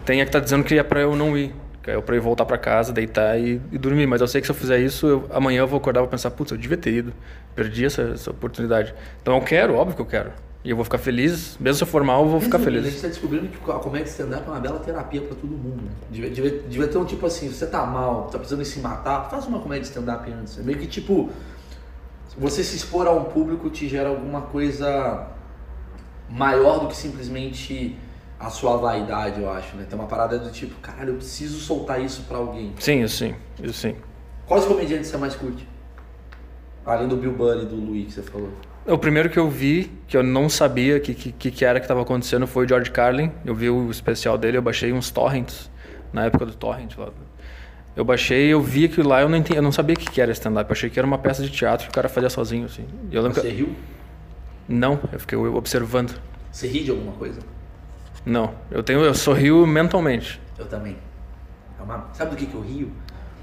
[0.04, 1.54] tem a que tá dizendo que é pra eu não ir
[1.86, 4.06] é para eu voltar para casa, deitar e, e, dormir.
[4.06, 6.10] Mas eu sei que se eu fizer isso, eu, amanhã eu vou acordar e vou
[6.10, 7.12] pensar, putz, eu devia ter ido.
[7.54, 8.94] Perdi essa, essa, oportunidade.
[9.20, 10.30] Então eu quero, óbvio que eu quero.
[10.64, 12.82] E eu vou ficar feliz, mesmo se eu for mal, eu vou ficar feliz.
[12.82, 15.82] A gente está descobrindo que a comédia stand-up é uma bela terapia para todo mundo.
[15.82, 15.90] Né?
[16.08, 19.44] Devia, devia, devia, ter um tipo assim, você tá mal, tá precisando se matar, faz
[19.46, 20.56] uma comédia stand-up antes.
[20.60, 21.30] É meio que tipo,
[22.38, 25.26] você se expor a um público te gera alguma coisa
[26.30, 27.98] maior do que simplesmente
[28.42, 29.86] a sua vaidade, eu acho, né?
[29.88, 32.72] Tem uma parada do tipo, caralho, eu preciso soltar isso para alguém.
[32.80, 33.94] Sim, isso sim, isso sim.
[34.46, 35.66] Quais comediantes você mais curte?
[36.84, 38.50] Além do Bill Burr e do Louis que você falou.
[38.84, 41.84] O primeiro que eu vi, que eu não sabia o que, que, que era que
[41.84, 43.30] estava acontecendo, foi o George Carlin.
[43.44, 45.70] Eu vi o especial dele, eu baixei uns torrents,
[46.12, 47.10] na época do torrent lá.
[47.94, 50.32] Eu baixei, eu vi aquilo lá, eu não, entendi, eu não sabia o que era
[50.32, 50.68] stand-up.
[50.68, 52.84] Eu achei que era uma peça de teatro que o cara fazia sozinho, assim.
[53.12, 53.54] Eu lembro Você que...
[53.54, 53.72] riu?
[54.68, 56.20] Não, eu fiquei observando.
[56.50, 57.40] Você ri de alguma coisa?
[58.24, 60.40] Não, eu tenho, eu sorrio mentalmente.
[60.58, 60.96] Eu também.
[61.78, 62.90] É uma- Sabe do que, que eu rio?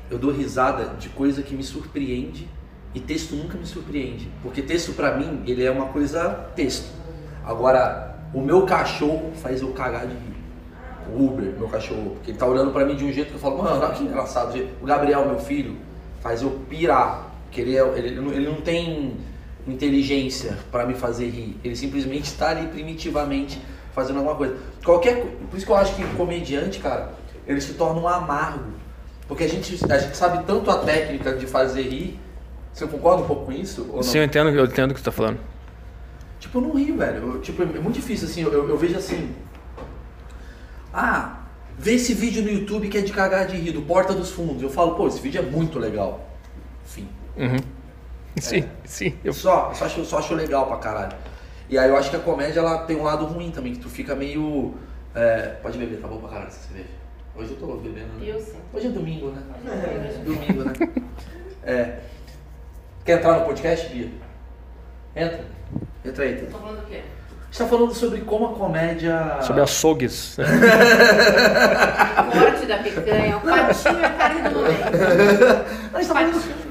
[0.10, 2.48] Eu dou risada de coisa que me surpreende
[2.94, 4.30] e texto nunca me surpreende.
[4.42, 6.90] Porque texto pra mim, ele é uma coisa texto.
[7.46, 10.40] Agora, o meu cachorro faz eu cagar de rir.
[11.14, 12.12] O Uber, meu cachorro.
[12.16, 14.04] Porque ele tá olhando pra mim de um jeito que eu falo, mano, olha que
[14.04, 14.58] engraçado.
[14.82, 15.76] O Gabriel, meu filho,
[16.22, 17.28] faz eu pirar.
[17.46, 19.18] Porque ele, é, ele, ele não- tem
[19.68, 21.58] inteligência pra me fazer rir.
[21.64, 23.62] Ele simplesmente está ali primitivamente
[23.94, 24.58] fazendo alguma coisa.
[24.84, 27.14] Qualquer, por isso que eu acho que o comediante, cara,
[27.48, 28.80] ele se torna um amargo.
[29.28, 32.20] Porque a gente, a gente sabe tanto a técnica de fazer rir.
[32.74, 33.86] Você concorda um pouco com isso?
[33.90, 34.04] Ou não?
[34.04, 35.40] Sim, eu entendo, eu entendo o que você tá falando.
[36.40, 37.36] Tipo, eu não rio, velho.
[37.36, 38.42] Eu, tipo, é muito difícil, assim.
[38.42, 39.36] Eu, eu vejo assim.
[40.92, 41.42] Ah,
[41.78, 44.64] vê esse vídeo no YouTube que é de cagar de rir, do Porta dos Fundos.
[44.64, 46.28] Eu falo, pô, esse vídeo é muito legal.
[46.86, 47.08] Enfim.
[47.38, 47.58] Uhum.
[48.38, 49.16] Sim, sim.
[49.24, 49.34] Eu...
[49.34, 51.16] Só, só acho, só acho legal pra caralho.
[51.70, 53.90] E aí eu acho que a comédia ela tem um lado ruim também, que tu
[53.90, 54.74] fica meio.
[55.14, 56.90] é, pode beber, tá bom pra caralho essa cerveja.
[57.36, 58.08] Hoje eu tô bebendo.
[58.18, 58.24] né?
[58.26, 58.58] Eu sim.
[58.74, 59.42] Hoje é domingo, né?
[59.70, 60.24] É.
[60.24, 60.74] Domingo, né?
[61.64, 62.00] É.
[63.06, 64.10] Quer entrar no podcast, Bia?
[65.16, 65.46] Entra.
[66.04, 66.36] Entra aí.
[66.38, 67.02] Tô falando o quê?
[67.04, 69.38] A gente tá falando sobre como a comédia.
[69.42, 70.38] Sobre açougues.
[72.32, 74.84] Corte da picanha, o patinho e a carne do momento.
[75.94, 76.70] A gente tá falando.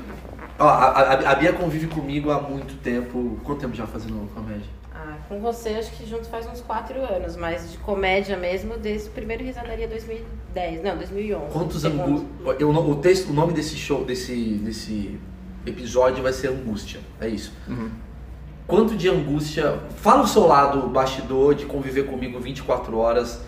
[0.61, 3.38] Ó, a, a, a Bia convive comigo há muito tempo.
[3.44, 4.66] Quanto tempo já fazendo comédia?
[5.00, 9.08] Ah, com você acho que junto faz uns 4 anos, mas de comédia mesmo desde
[9.08, 11.52] o primeiro Risadaria 2010, não, 2011.
[11.52, 12.26] Quantos angu...
[12.58, 15.20] eu, o texto, o nome desse show, desse, desse
[15.64, 16.98] episódio vai ser angústia.
[17.20, 17.52] É isso.
[18.66, 19.78] Quanto de angústia.
[19.98, 23.40] Fala o seu lado bastidor de conviver comigo 24 horas.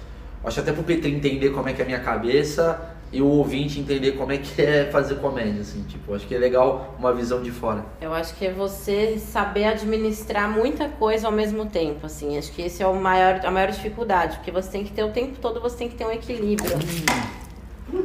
[0.44, 3.80] Acho até pro Petri entender como é que é a minha cabeça e o ouvinte
[3.80, 7.42] entender como é que é fazer comédia, assim, tipo, acho que é legal uma visão
[7.42, 7.84] de fora.
[8.00, 12.38] Eu acho que é você saber administrar muita coisa ao mesmo tempo, assim.
[12.38, 15.10] Acho que esse é o maior, a maior dificuldade, porque você tem que ter o
[15.10, 16.70] tempo todo, você tem que ter um equilíbrio.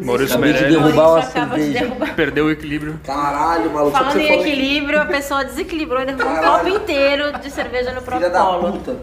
[0.03, 2.15] Maurício Acabei de Meirelles derrubar uma acaba de derrubar.
[2.15, 2.99] perdeu o equilíbrio.
[3.03, 7.91] Caralho, maluco, Falando em equilíbrio, a pessoa desequilibrou e derrubou um copo inteiro de cerveja
[7.91, 8.71] no próprio filha da colo.
[8.73, 8.95] puta.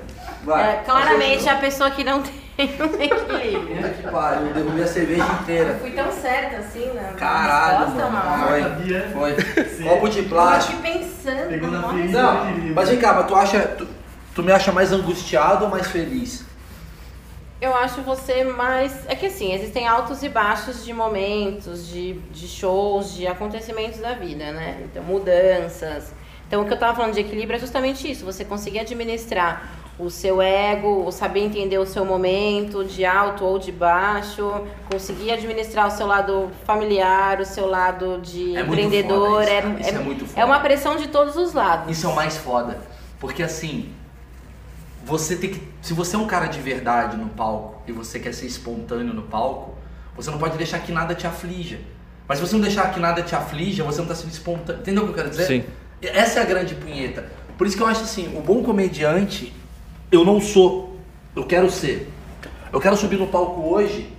[0.45, 0.73] Vai.
[0.73, 3.77] É, claramente a pessoa que não tem um equilíbrio.
[3.77, 5.75] Puta que pariu, eu derrubei a cerveja Eu inteira.
[5.81, 8.47] fui tão certa assim na Caralho, resposta, mano.
[9.13, 9.65] Foi, foi.
[9.69, 9.85] Sim.
[9.85, 10.79] Copo de Eu plástico.
[10.79, 12.23] aqui pensando, Pegou na ferida.
[12.23, 12.75] Não, equilíbrio.
[12.75, 13.61] mas vem cá, mas tu acha.
[13.61, 13.89] Tu,
[14.35, 16.45] tu me acha mais angustiado ou mais feliz?
[17.61, 19.05] Eu acho você mais.
[19.09, 24.15] É que assim, existem altos e baixos de momentos, de, de shows, de acontecimentos da
[24.15, 24.79] vida, né?
[24.85, 26.13] Então, mudanças.
[26.49, 29.63] Então, o que eu tava falando de equilíbrio é justamente isso: você conseguir administrar
[29.99, 34.51] o seu ego, o saber entender o seu momento, de alto ou de baixo,
[34.91, 39.45] conseguir administrar o seu lado familiar, o seu lado de É muito empreendedor.
[39.45, 39.81] foda isso, é.
[39.81, 40.41] Isso é muito foda.
[40.41, 41.91] é uma pressão de todos os lados.
[41.91, 42.81] Isso é o mais foda.
[43.21, 43.93] Porque assim,
[45.05, 45.73] você tem que.
[45.81, 49.23] Se você é um cara de verdade no palco e você quer ser espontâneo no
[49.23, 49.75] palco,
[50.17, 51.79] você não pode deixar que nada te aflija.
[52.27, 54.81] Mas se você não deixar que nada te aflija, você não tá sendo espontâneo.
[54.81, 55.47] Entendeu o que eu quero dizer?
[55.47, 55.65] Sim.
[56.01, 57.31] Essa é a grande punheta.
[57.59, 59.53] Por isso que eu acho assim, o bom comediante,
[60.13, 60.97] eu não sou.
[61.35, 62.13] Eu quero ser.
[62.71, 64.13] Eu quero subir no palco hoje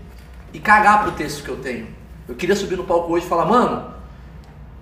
[0.51, 1.87] e cagar pro texto que eu tenho.
[2.27, 3.93] Eu queria subir no palco hoje e falar, mano,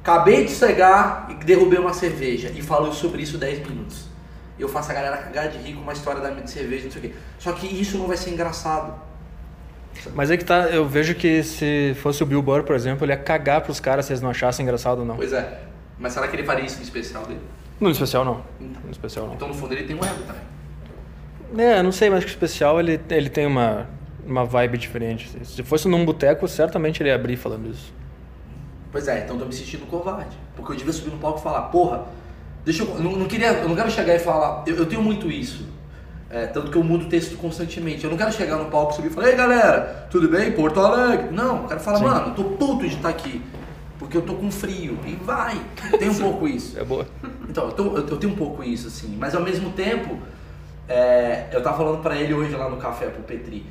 [0.02, 4.10] acabei de cegar e derrubei uma cerveja e falou sobre isso 10 minutos.
[4.58, 7.00] Eu faço a galera cagar de rir com uma história da minha cerveja, não sei
[7.00, 7.15] o quê.
[7.39, 8.93] Só que isso não vai ser engraçado.
[10.13, 13.12] Mas é que tá, eu vejo que se fosse o Bill Burr, por exemplo, ele
[13.12, 15.15] ia cagar pros caras se eles não achassem engraçado ou não.
[15.17, 15.62] Pois é.
[16.00, 17.41] Mas será que ele faria isso no especial dele?
[17.80, 18.43] No especial não.
[18.60, 19.34] No especial não.
[19.34, 20.50] Então no fundo ele tem um ego também.
[21.57, 23.87] É, não sei, mas que o especial ele, ele tem uma,
[24.25, 25.29] uma vibe diferente.
[25.43, 27.93] Se fosse num boteco, certamente ele ia abrir falando isso.
[28.91, 30.35] Pois é, então tô me sentindo covarde.
[30.55, 32.03] Porque eu devia subir no palco e falar, porra,
[32.65, 32.87] deixa eu.
[32.89, 34.63] eu Não, não queria, eu não quero chegar e falar.
[34.67, 35.65] Eu, eu tenho muito isso.
[36.29, 38.03] É, tanto que eu mudo o texto constantemente.
[38.05, 40.51] Eu não quero chegar no palco, subir e falar, ei galera, tudo bem?
[40.53, 41.29] Porto Alegre.
[41.31, 42.03] Não, eu quero falar, Sim.
[42.05, 43.41] mano, eu tô puto de estar aqui.
[43.99, 44.97] Porque eu tô com frio.
[45.05, 45.59] E vai.
[45.99, 46.79] Tem um pouco isso.
[46.79, 47.05] É boa.
[47.49, 49.15] Então, eu, tô- eu- eu tenho um pouco isso, assim.
[49.19, 50.17] Mas ao mesmo tempo,
[50.91, 53.65] é, eu tava falando pra ele hoje lá no café, pro Petri.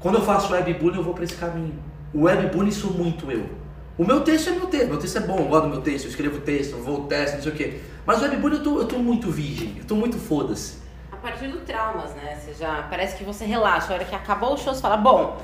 [0.00, 1.74] Quando eu faço webbullying, eu vou pra esse caminho.
[2.12, 3.44] O webbullying sou muito eu.
[3.96, 4.88] O meu texto é meu texto.
[4.88, 6.04] Meu texto é bom, eu gosto do meu texto.
[6.06, 7.80] Eu escrevo texto, eu vou teste, não sei o quê.
[8.04, 9.76] Mas o webbullying eu tô, eu tô muito virgem.
[9.78, 10.78] Eu tô muito foda-se.
[11.12, 12.36] A partir do traumas, né?
[12.40, 13.92] Você já parece que você relaxa.
[13.92, 15.40] A hora que acabou o show, você fala, bom,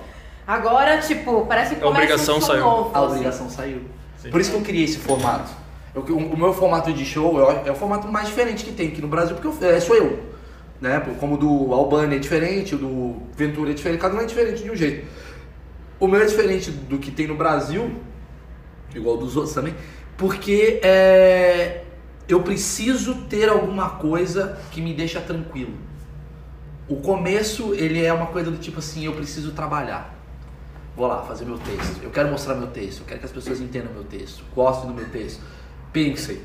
[0.47, 2.61] agora, tipo, parece que A começa um show saiu.
[2.65, 2.91] novo.
[2.95, 3.07] A assim.
[3.13, 3.83] obrigação saiu.
[4.31, 5.51] Por isso que eu criei esse formato.
[5.95, 8.73] Eu- o, o meu formato de show é o, é o formato mais diferente que
[8.73, 10.21] tem aqui no Brasil, porque eu, é, sou eu.
[10.81, 11.01] Né?
[11.19, 14.71] Como do Albani é diferente, o do Ventura é diferente, cada um é diferente de
[14.71, 15.07] um jeito.
[15.99, 17.91] O meu é diferente do que tem no Brasil,
[18.95, 19.75] igual dos outros também,
[20.17, 21.83] porque é,
[22.29, 25.75] eu preciso ter alguma coisa que me deixa tranquilo.
[26.89, 30.17] O começo, ele é uma coisa do tipo assim, eu preciso trabalhar.
[30.97, 32.03] Vou lá fazer meu texto.
[32.03, 33.01] Eu quero mostrar meu texto.
[33.01, 34.43] Eu quero que as pessoas entendam meu texto.
[34.55, 35.41] Gostem do meu texto.
[35.93, 36.41] Pensem.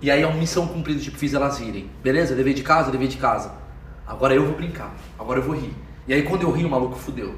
[0.00, 1.90] E aí é uma missão cumprida, tipo, fiz elas irem.
[2.02, 2.34] Beleza?
[2.34, 3.52] Dever de casa, dever de casa.
[4.10, 4.92] Agora eu vou brincar.
[5.18, 5.72] Agora eu vou rir.
[6.08, 7.34] E aí quando eu rio, o maluco fudeu.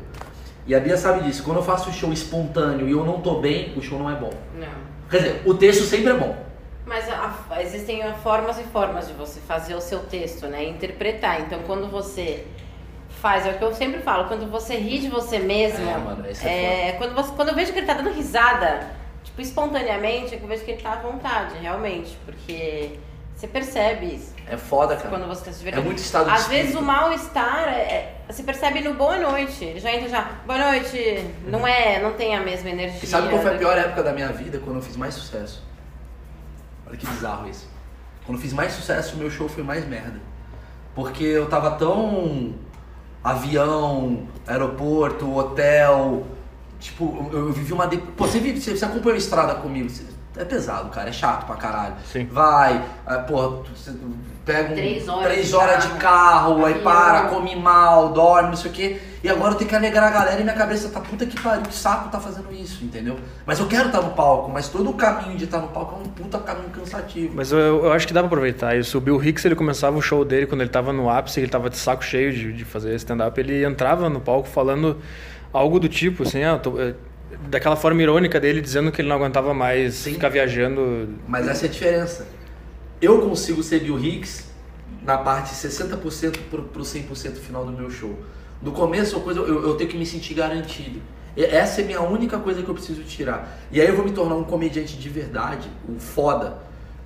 [0.66, 1.42] E a Bia sabe disso.
[1.42, 4.14] Quando eu faço o show espontâneo e eu não tô bem, o show não é
[4.14, 4.32] bom.
[4.54, 4.68] Não.
[5.10, 6.34] Quer dizer, o texto sempre é bom.
[6.86, 10.64] Mas a- a- existem formas e formas de você fazer o seu texto, né?
[10.64, 11.40] Interpretar.
[11.42, 12.44] Então, quando você
[13.20, 16.28] faz, é o que eu sempre falo, quando você ri de você mesmo, É, mano,
[16.30, 18.88] isso é é, quando, você, quando eu vejo que ele tá dando risada,
[19.22, 22.16] tipo, espontaneamente, é que eu vejo que ele tá à vontade, realmente.
[22.24, 22.98] Porque
[23.34, 24.34] você percebe isso.
[24.52, 25.08] É foda, cara.
[25.08, 25.86] Quando você tá se É divertindo.
[25.86, 26.62] muito estado de Às espírito.
[26.66, 29.64] vezes o mal-estar é, é- você percebe no boa noite.
[29.64, 31.26] Ele já entra já, boa noite.
[31.46, 33.00] Não é, não tem a mesma energia.
[33.02, 34.58] E sabe qual foi a pior época da minha vida?
[34.58, 35.62] Quando eu fiz mais sucesso.
[36.86, 37.66] Olha que bizarro isso.
[38.26, 40.20] Quando eu fiz mais sucesso, o meu show foi mais merda.
[40.94, 42.54] Porque eu tava tão.
[43.24, 46.26] avião, aeroporto, hotel.
[46.78, 47.86] Tipo, eu, eu vivi uma.
[47.86, 49.88] de- Pô, você, vive, você, você acompanhou a estrada comigo.
[49.88, 50.04] você-
[50.36, 51.08] É pesado, cara.
[51.10, 51.94] É chato pra caralho.
[52.10, 52.24] Sim.
[52.26, 53.92] Vai, ah, porra, você
[54.44, 55.98] pega um, Três horas três de horas de carro,
[56.56, 59.00] carro, aí para, come mal, dorme, não sei o quê.
[59.22, 61.62] E agora eu tenho que alegrar a galera e minha cabeça tá puta que pariu,
[61.62, 63.16] que saco tá fazendo isso, entendeu?
[63.46, 65.98] Mas eu quero estar no palco, mas todo o caminho de estar no palco é
[66.06, 67.32] um puta caminho cansativo.
[67.36, 68.98] Mas eu, eu acho que dá pra aproveitar isso.
[68.98, 71.70] O Bill Hicks, ele começava o show dele quando ele tava no ápice, ele tava
[71.70, 73.38] de saco cheio de, de fazer stand-up.
[73.40, 74.98] Ele entrava no palco falando
[75.52, 76.94] algo do tipo, assim, ah, tô- é,
[77.48, 80.14] daquela forma irônica dele, dizendo que ele não aguentava mais Sim.
[80.14, 81.10] ficar viajando.
[81.28, 82.26] Mas essa é a diferença.
[83.02, 84.44] Eu consigo ser Bill Hicks
[85.02, 88.16] na parte 60% pro, pro 100% final do meu show.
[88.62, 91.02] No começo, coisa, eu, eu tenho que me sentir garantido.
[91.36, 93.58] E Essa é a minha única coisa que eu preciso tirar.
[93.72, 96.58] E aí eu vou me tornar um comediante de verdade, um foda.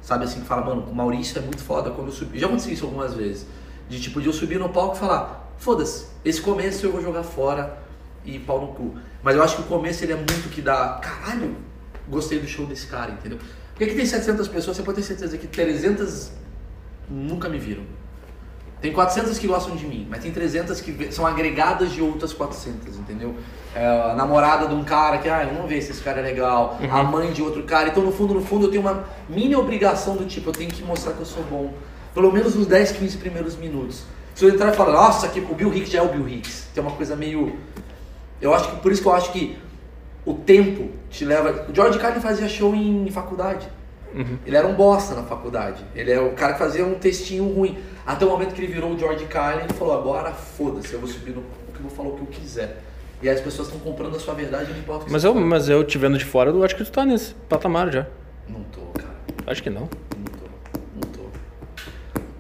[0.03, 2.39] Sabe assim, que fala, mano, o Maurício é muito foda quando eu subi.
[2.39, 3.47] Já aconteceu isso algumas vezes.
[3.89, 7.23] De tipo, de eu subir no palco e falar, foda-se, esse começo eu vou jogar
[7.23, 7.79] fora
[8.23, 8.97] e pau no cu.
[9.23, 11.57] Mas eu acho que o começo ele é muito que dá, caralho,
[12.07, 13.39] gostei do show desse cara, entendeu?
[13.77, 16.31] Porque aqui tem 700 pessoas, você pode ter certeza que 300
[17.11, 17.83] nunca me viram.
[18.81, 22.97] Tem 400 que gostam de mim, mas tem 300 que são agregadas de outras 400,
[22.97, 23.35] entendeu?
[23.75, 26.79] É, a namorada de um cara que, ah, vamos ver se esse cara é legal.
[26.91, 27.91] A mãe de outro cara.
[27.91, 30.83] Então, no fundo, no fundo, eu tenho uma mini obrigação do tipo, eu tenho que
[30.83, 31.75] mostrar que eu sou bom.
[32.15, 34.05] Pelo menos nos 10, 15 primeiros minutos.
[34.35, 36.69] Se eu entrar e falar, nossa, que o Bill Hicks já é o Bill Hicks.
[36.73, 37.59] Tem uma coisa meio...
[38.41, 39.59] Eu acho que, por isso que eu acho que
[40.27, 41.67] o tempo te leva...
[41.71, 43.67] O George Carlin fazia show em faculdade.
[44.47, 45.85] Ele era um bosta na faculdade.
[45.95, 47.79] Ele era o cara que fazia um textinho ruim.
[48.07, 51.09] Até o momento que ele virou o George Carlin e falou: agora foda-se, eu vou
[51.09, 52.83] subir no que eu vou falar o que eu quiser.
[53.23, 55.35] E aí as pessoas estão comprando a sua verdade, não importa o que Mas eu,
[55.35, 55.45] fala.
[55.45, 58.07] mas eu te vendo de fora, eu acho que tu tá nesse patamar já.
[58.49, 59.15] Não tô, cara.
[59.47, 59.83] Acho que não.
[59.83, 60.47] Não tô.
[60.95, 61.29] Não tô.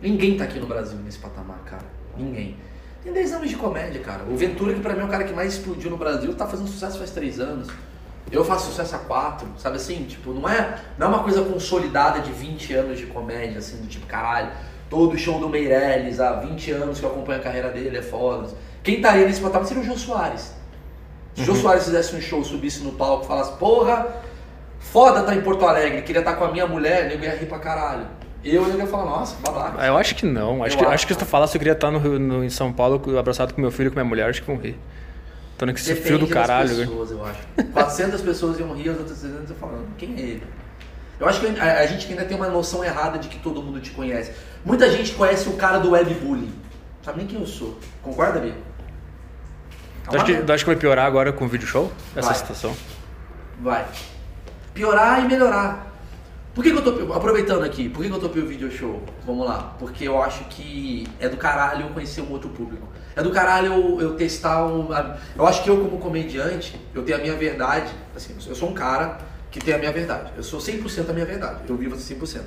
[0.00, 1.84] Ninguém tá aqui no Brasil nesse patamar, cara.
[2.16, 2.56] Ninguém.
[3.06, 4.24] Tem 10 anos de comédia, cara.
[4.24, 6.66] O Ventura, que pra mim é o cara que mais explodiu no Brasil, tá fazendo
[6.66, 7.68] sucesso faz 3 anos.
[8.32, 10.02] Eu faço sucesso há 4, sabe assim?
[10.06, 13.86] Tipo, não é, não é uma coisa consolidada de 20 anos de comédia, assim, do
[13.86, 14.50] tipo, caralho,
[14.90, 18.48] todo show do Meirelles há 20 anos que eu acompanho a carreira dele, é foda.
[18.82, 20.52] Quem estaria nesse patamar seria o Jô Soares.
[21.36, 24.16] Se o Jô Soares fizesse um show, subisse no palco e falasse, porra,
[24.80, 27.60] foda tá em Porto Alegre, queria estar com a minha mulher, nego ia rir pra
[27.60, 28.08] caralho.
[28.48, 29.74] Eu eu ia falar, nossa, babaca.
[29.78, 30.62] Ah, Eu acho que não.
[30.62, 32.50] Acho, Eu que, acho, acho que se tu falasse eu queria estar no, no- em
[32.50, 34.78] São Paulo abraçado com meu filho e com minha mulher, acho que vão rir.
[35.58, 36.68] Tô Depende frio do caralho.
[36.76, 36.84] né?
[36.86, 37.38] pessoas, eu acho.
[37.72, 40.42] 400 pessoas iam rir, as outras 300 iam falando, quem é ele?
[41.18, 43.80] Eu acho que a, a gente ainda tem uma noção errada de que todo mundo
[43.80, 44.32] te conhece.
[44.64, 46.52] Muita gente conhece o cara do webbullying.
[47.02, 47.78] Sabe nem quem eu sou.
[48.02, 48.52] Concorda, Bia?
[50.10, 51.90] Tu acha, que, tu acha que vai piorar agora com o vídeo show?
[52.14, 52.36] Essa Vai.
[52.36, 52.76] situação?
[53.60, 53.86] Vai.
[54.74, 55.95] Piorar e melhorar.
[56.56, 57.12] Por que, que eu tô.
[57.12, 59.02] Aproveitando aqui, por que, que eu topei o video show?
[59.26, 59.76] Vamos lá.
[59.78, 62.88] Porque eu acho que é do caralho eu conhecer um outro público.
[63.14, 64.88] É do caralho eu, eu testar um.
[65.36, 67.92] Eu acho que eu, como comediante, eu tenho a minha verdade.
[68.16, 69.18] Assim, eu sou um cara
[69.50, 70.32] que tem a minha verdade.
[70.34, 71.60] Eu sou 100% a minha verdade.
[71.68, 72.40] Eu vivo 100%.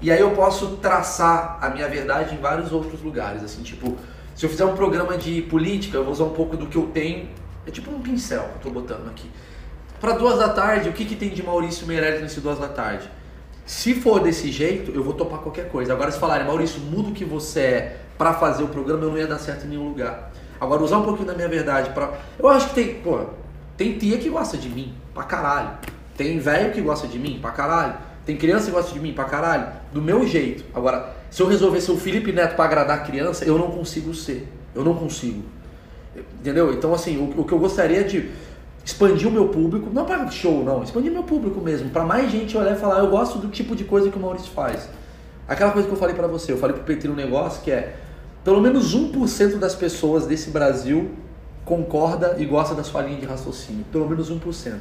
[0.00, 3.44] E aí eu posso traçar a minha verdade em vários outros lugares.
[3.44, 3.96] Assim, tipo,
[4.34, 6.88] se eu fizer um programa de política, eu vou usar um pouco do que eu
[6.88, 7.28] tenho.
[7.64, 9.30] É tipo um pincel que eu tô botando aqui.
[10.00, 13.08] Para duas da tarde, o que, que tem de Maurício Meirelles nesse duas da tarde?
[13.72, 15.94] Se for desse jeito, eu vou topar qualquer coisa.
[15.94, 19.16] Agora, se falarem, Maurício, muda o que você é para fazer o programa, eu não
[19.16, 20.30] ia dar certo em nenhum lugar.
[20.60, 22.12] Agora, usar um pouquinho da minha verdade para.
[22.38, 23.20] Eu acho que tem, pô,
[23.74, 25.70] tem tia que gosta de mim, pra caralho.
[26.18, 27.94] Tem velho que gosta de mim, pra caralho.
[28.26, 29.66] Tem criança que gosta de mim, pra caralho.
[29.90, 30.64] Do meu jeito.
[30.74, 34.12] Agora, se eu resolver ser o Felipe Neto pra agradar a criança, eu não consigo
[34.12, 34.46] ser.
[34.74, 35.42] Eu não consigo.
[36.14, 36.74] Entendeu?
[36.74, 38.28] Então, assim, o, o que eu gostaria de.
[38.84, 42.56] Expandir o meu público, não para show, não, expandir meu público mesmo, para mais gente
[42.56, 44.88] olhar e falar, eu gosto do tipo de coisa que o Maurício faz.
[45.46, 47.96] Aquela coisa que eu falei para você, eu falei pro Petri um negócio que é,
[48.44, 51.10] pelo menos 1% das pessoas desse Brasil
[51.64, 54.74] concorda e gosta da sua linha de raciocínio, pelo menos 1%.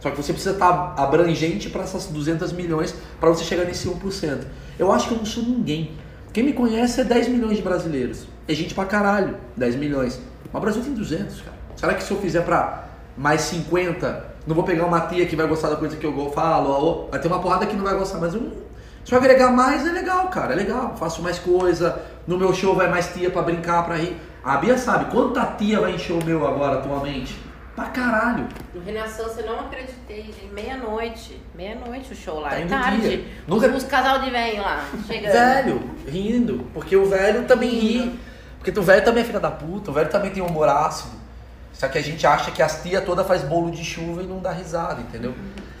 [0.00, 4.44] Só que você precisa estar abrangente para essas 200 milhões para você chegar nesse 1%.
[4.78, 5.92] Eu acho que eu não sou ninguém.
[6.32, 8.26] Quem me conhece é 10 milhões de brasileiros.
[8.48, 10.20] É gente pra caralho, 10 milhões.
[10.50, 11.56] Mas o Brasil tem 200, cara.
[11.76, 12.89] Será que se eu fizer pra
[13.20, 17.06] mais 50, não vou pegar uma tia que vai gostar da coisa que eu falo,
[17.10, 18.50] vai ter uma porrada que não vai gostar, mas eu,
[19.04, 20.96] se eu agregar mais é legal, cara, é legal.
[20.96, 24.16] Faço mais coisa, no meu show vai mais tia pra brincar, pra rir.
[24.42, 27.38] A Bia sabe, quanta tia vai encher o meu agora atualmente?
[27.76, 28.48] Pra caralho.
[28.74, 30.48] No Renaissance eu não acreditei, gente.
[30.52, 31.40] Meia-noite.
[31.54, 32.48] Meia-noite o show lá.
[32.50, 33.00] Tá é tarde.
[33.02, 33.24] dia.
[33.46, 35.32] Nunca- Os, os casal de velho lá, chegando.
[35.32, 36.66] Velho, rindo.
[36.72, 38.18] Porque o velho também ri.
[38.58, 41.19] Porque o velho também é filha da puta, o velho também tem humor ácido.
[41.80, 44.38] Só que a gente acha que as tia toda faz bolo de chuva e não
[44.38, 45.34] dá risada, entendeu?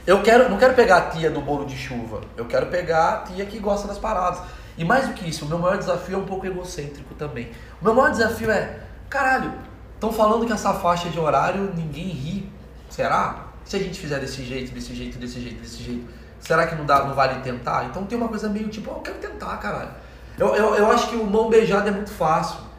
[0.06, 2.22] Eu quero, não quero pegar a tia do bolo de chuva.
[2.38, 4.40] Eu quero pegar a tia que gosta das paradas.
[4.78, 7.50] E mais do que isso, o meu maior desafio é um pouco egocêntrico também.
[7.82, 8.78] O meu maior desafio é,
[9.10, 9.52] caralho,
[9.92, 12.50] estão falando que essa faixa de horário ninguém ri.
[12.88, 13.48] Será?
[13.62, 16.86] Se a gente fizer desse jeito, desse jeito, desse jeito, desse jeito, será que não,
[16.86, 17.84] dá, não vale tentar?
[17.84, 19.90] Então tem uma coisa meio tipo, "Ah, eu quero tentar, caralho.
[20.38, 22.69] Eu, eu, eu acho que o mão beijada é muito fácil.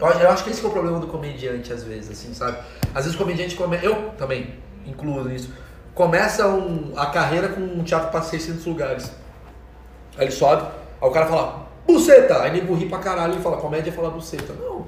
[0.00, 2.32] Eu, acho- eu acho que esse que é o problema do comediante, às vezes, assim,
[2.34, 2.56] sabe?
[2.94, 3.78] Às vezes o comediante come...
[3.82, 4.54] Eu também
[4.86, 5.52] incluo nisso.
[5.94, 9.12] Começa um- a carreira com um teatro para 600 lugares.
[10.16, 10.62] Aí ele sobe,
[11.00, 12.40] aí o cara fala, buceta!
[12.42, 14.52] Aí nego ri pra caralho e fala, comédia é falar buceta.
[14.54, 14.86] Não.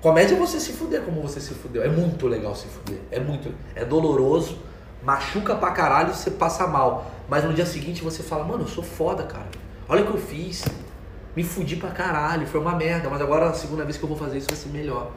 [0.00, 1.82] Comédia é você se fuder como você se fudeu.
[1.82, 2.98] É muito legal se fuder.
[3.10, 3.52] É muito.
[3.74, 4.58] É doloroso,
[5.02, 7.10] machuca pra caralho você passa mal.
[7.28, 9.46] Mas no dia seguinte você fala, mano, eu sou foda, cara.
[9.88, 10.64] Olha o que eu fiz.
[11.36, 14.18] Me fudi pra caralho, foi uma merda, mas agora a segunda vez que eu vou
[14.18, 15.12] fazer isso vai ser melhor.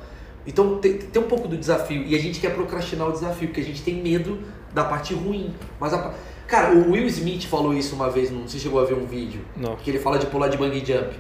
[0.48, 2.04] Então tem, tem um pouco do desafio.
[2.04, 4.40] E a gente quer procrastinar o desafio, porque a gente tem medo
[4.74, 5.54] da parte ruim.
[5.80, 6.14] Mas a
[6.48, 9.06] Cara, o Will Smith falou isso uma vez, não sei se chegou a ver um
[9.06, 9.42] vídeo.
[9.58, 9.76] Não.
[9.76, 11.16] Que ele fala de pular de bungee jump.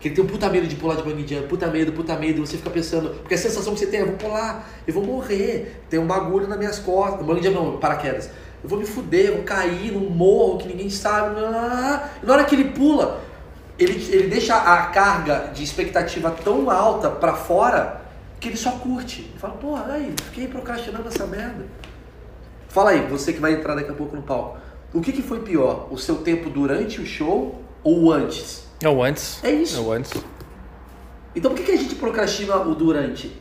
[0.00, 2.38] Que ele tem um puta medo de pular de bungee jump, puta medo, puta medo,
[2.38, 4.92] e você fica pensando, porque a sensação que você tem é, eu vou pular, eu
[4.92, 8.28] vou morrer, tem um bagulho nas minhas costas, bungee jump não, paraquedas.
[8.62, 11.36] Eu vou me fuder, eu vou cair num morro que ninguém sabe.
[11.36, 12.10] blá.
[12.20, 13.20] E na hora que ele pula,
[13.78, 18.02] ele, ele deixa a carga de expectativa tão alta pra fora
[18.38, 19.22] que ele só curte.
[19.22, 21.64] Ele fala, porra, aí, fiquei procrastinando essa merda.
[22.68, 24.58] Fala aí, você que vai entrar daqui a pouco no palco.
[24.92, 25.88] O que, que foi pior?
[25.90, 28.64] O seu tempo durante o show ou o antes?
[28.80, 29.42] É o antes.
[29.42, 29.76] É isso.
[29.76, 30.12] É o antes.
[31.34, 33.36] Então por que, que a gente procrastina o durante?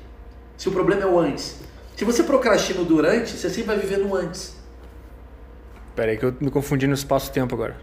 [0.58, 1.60] Se o problema é o antes.
[1.96, 4.56] Se você procrastina o durante, você sempre vai viver no antes.
[5.96, 7.78] Pera aí que eu me confundi no espaço-tempo agora.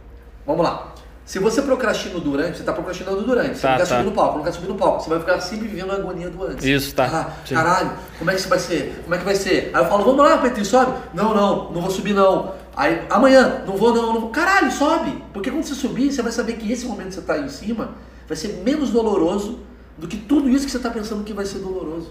[0.44, 0.94] Vamos lá.
[1.24, 3.56] Se você procrastina durante, você está procrastinando durante.
[3.56, 3.96] Você Tá, não quer tá.
[3.96, 5.02] subir no palco, não quer subir no palco.
[5.02, 6.64] Você vai ficar sempre vivendo a agonia do antes.
[6.64, 7.04] Isso, tá.
[7.06, 9.00] Ah, caralho, como é que isso vai ser?
[9.04, 9.70] Como é que vai ser?
[9.72, 10.92] Aí eu falo, vamos lá, Petri, sobe.
[11.14, 12.52] Não, não, não vou subir não.
[12.76, 14.30] Aí, amanhã, não vou não, não vou.
[14.30, 15.22] Caralho, sobe.
[15.32, 17.48] Porque quando você subir, você vai saber que esse momento que você está aí em
[17.48, 17.90] cima
[18.26, 19.60] vai ser menos doloroso
[19.96, 22.10] do que tudo isso que você está pensando que vai ser doloroso.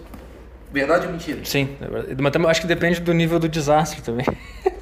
[0.71, 1.39] Verdade ou mentira?
[1.43, 4.25] Sim, é mas acho que depende do nível do desastre também.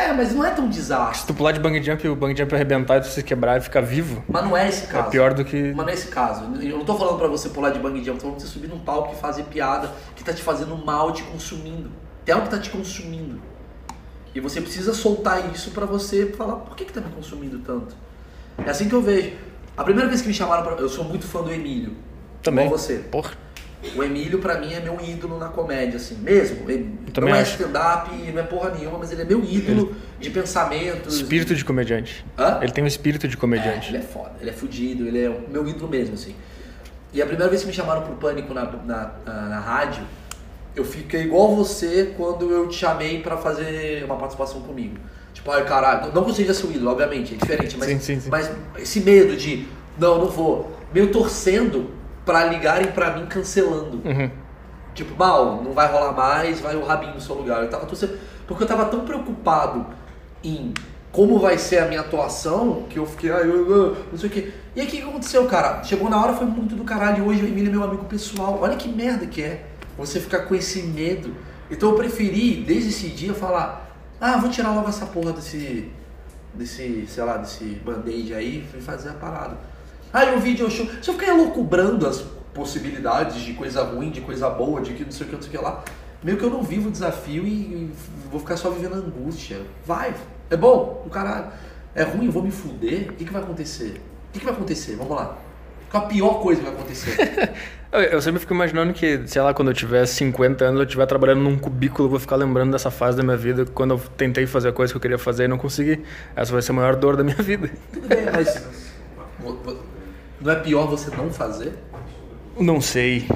[0.00, 1.26] É, mas não é tão Se desastre.
[1.26, 3.60] tu pular de bang jump e o bang jump arrebentar e tu se quebrar e
[3.60, 5.10] ficar vivo, Mas não é esse é caso.
[5.10, 5.72] pior do que.
[5.74, 6.44] Mas não é esse caso.
[6.62, 8.52] Eu não tô falando pra você pular de bang jump, eu tô falando pra você
[8.52, 11.90] subir num palco e fazer piada que tá te fazendo mal, te consumindo.
[12.24, 13.40] Tem algo que tá te consumindo.
[14.34, 17.96] E você precisa soltar isso pra você falar, por que que tá me consumindo tanto?
[18.64, 19.32] É assim que eu vejo.
[19.76, 20.74] A primeira vez que me chamaram pra...
[20.74, 21.96] Eu sou muito fã do Emílio.
[22.42, 22.66] Também.
[22.66, 22.96] Igual você.
[23.10, 23.32] Porra.
[23.94, 26.68] O Emílio, pra mim, é meu ídolo na comédia, assim, mesmo.
[26.68, 31.14] Ele não é stand-up, não é porra nenhuma, mas ele é meu ídolo de pensamentos.
[31.16, 32.24] Espírito de comediante.
[32.36, 32.58] Hã?
[32.60, 33.90] Ele tem um espírito de É, comediante.
[33.90, 36.34] ele é foda, ele é fudido, ele é o meu ídolo mesmo, assim.
[37.12, 40.02] E a primeira vez que me chamaram pro Pânico na, na, na, na rádio,
[40.74, 44.96] eu fiquei igual você quando eu te chamei pra fazer uma participação comigo.
[45.32, 48.20] Tipo, ai caralho, não que eu seja seu ídolo, obviamente, é diferente, mas, Sim, sim,
[48.20, 48.28] sim.
[48.28, 49.66] mas esse medo de,
[49.96, 51.96] não, não vou, meio torcendo
[52.28, 54.02] pra ligarem pra mim cancelando.
[54.06, 54.30] Uhum.
[54.94, 57.62] Tipo, mal, não vai rolar mais, vai o Rabinho no seu lugar.
[57.62, 59.86] Eu tava torcendo, porque eu tava tão preocupado
[60.44, 60.74] em
[61.10, 64.32] como vai ser a minha atuação, que eu fiquei, ai, eu, eu, não sei o
[64.32, 64.52] quê.
[64.76, 65.82] E aí o que, que aconteceu, cara?
[65.82, 67.24] Chegou na hora, foi muito do caralho.
[67.24, 68.58] E hoje o Emílio é meu amigo pessoal.
[68.60, 69.64] Olha que merda que é
[69.96, 71.34] você ficar com esse medo.
[71.70, 75.90] Então eu preferi, desde esse dia, falar, ah, vou tirar logo essa porra desse,
[76.52, 79.56] desse, sei lá, desse band-aid aí e fazer a parada.
[80.12, 80.86] Aí o vídeo show.
[81.02, 85.12] Se eu ficar elucubrando as possibilidades de coisa ruim, de coisa boa, de que não
[85.12, 85.84] sei o que, não sei o que lá,
[86.22, 87.92] meio que eu não vivo o desafio e, e
[88.30, 89.60] vou ficar só vivendo angústia.
[89.84, 90.14] Vai,
[90.50, 91.46] é bom, o caralho.
[91.94, 94.00] É ruim, eu vou me fuder, o que, que vai acontecer?
[94.28, 94.96] O que, que vai acontecer?
[94.96, 95.36] Vamos lá.
[95.90, 97.52] Qual a pior coisa que vai acontecer?
[97.90, 101.06] Eu, eu sempre fico imaginando que, sei lá, quando eu tiver 50 anos, eu estiver
[101.06, 104.46] trabalhando num cubículo, eu vou ficar lembrando dessa fase da minha vida, quando eu tentei
[104.46, 106.04] fazer a coisa que eu queria fazer e não consegui.
[106.36, 107.70] Essa vai ser a maior dor da minha vida.
[107.90, 108.62] Tudo bem, mas.
[110.40, 111.72] Não é pior você não fazer?
[112.58, 113.26] Não sei.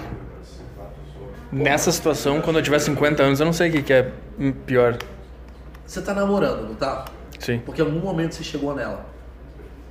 [1.51, 4.11] Nessa situação, quando eu tiver 50 anos, eu não sei o que, que é
[4.67, 4.97] pior.
[5.87, 7.05] Você tá namorando, não tá?
[7.39, 7.61] Sim.
[7.65, 9.05] Porque em algum momento você chegou nela.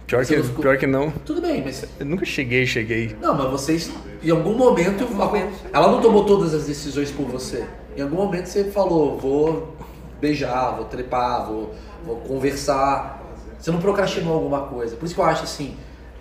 [0.08, 1.12] Pior Você que, não ficou- pior que não.
[1.26, 1.86] Tudo bem, mas.
[2.00, 3.16] Eu nunca cheguei, cheguei.
[3.22, 3.92] Não, mas vocês.
[4.24, 5.06] Em algum momento.
[5.72, 7.66] Ela não tomou todas as decisões por você.
[7.96, 9.76] Em algum momento você falou, vou
[10.20, 11.74] beijar, vou trepar, vou,
[12.06, 13.22] vou conversar.
[13.60, 14.96] Você não procrastinou alguma coisa.
[14.96, 15.76] Por isso que eu acho assim,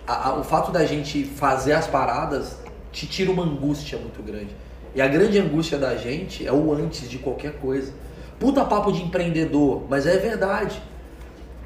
[0.07, 2.57] a- a- o fato da gente fazer as paradas
[2.91, 4.55] te tira uma angústia muito grande.
[4.93, 7.93] E a grande angústia da gente é o antes de qualquer coisa.
[8.39, 10.81] Puta papo de empreendedor, mas é verdade.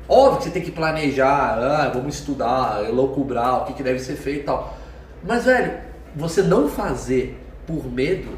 [0.08, 4.16] Óbvio que você tem que planejar, ah, vamos estudar, elocubrar, o que, que deve ser
[4.16, 4.78] feito e tal.
[5.24, 5.80] Mas, velho,
[6.16, 8.30] você não fazer por medo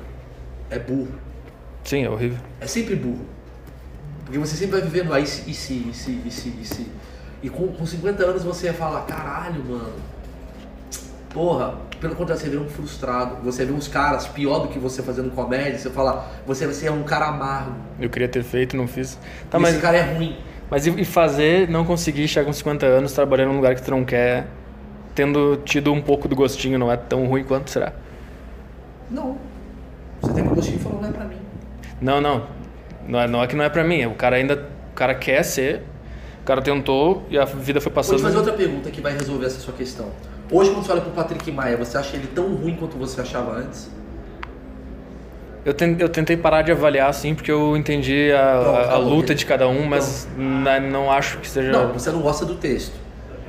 [0.70, 1.10] é burro.
[1.84, 2.38] Sim, é horrível.
[2.62, 3.26] É sempre burro.
[4.24, 6.66] Porque você sempre vai vivendo aí, e se, e se, e se, e se, e
[6.66, 6.88] se.
[7.42, 9.94] E com, com 50 anos você ia falar, caralho, mano.
[11.30, 13.38] Porra, pelo contrário, você vê um frustrado.
[13.44, 15.78] Você vê uns caras pior do que você fazendo comédia.
[15.78, 17.76] Você fala, você, você é um cara amargo.
[18.00, 19.20] Eu queria ter feito, não fiz.
[19.50, 20.38] Tá, mas, esse cara é ruim.
[20.70, 24.04] mas e fazer, não conseguir chegar com 50 anos trabalhando num lugar que tu não
[24.04, 24.48] quer,
[25.14, 27.94] tendo tido um pouco do gostinho, não é tão ruim quanto será?
[29.10, 29.38] Não.
[30.22, 31.38] Você tem que gostinho e falou, não é pra mim.
[32.02, 32.48] Não, não.
[33.08, 34.06] Não é, não é que não é pra mim.
[34.06, 34.68] O cara ainda.
[34.92, 35.84] O cara quer ser.
[36.48, 38.22] O cara tentou e a vida foi Vou te passando.
[38.22, 40.06] fazer outra pergunta que vai resolver essa sua questão.
[40.50, 43.52] Hoje, quando você olha pro Patrick Maia, você acha ele tão ruim quanto você achava
[43.58, 43.92] antes?
[45.66, 49.36] Eu, ten- eu tentei parar de avaliar assim, porque eu entendi a, Pronto, a- luta
[49.36, 51.70] de cada um, mas na- não acho que seja.
[51.70, 52.94] Não, você não gosta do texto.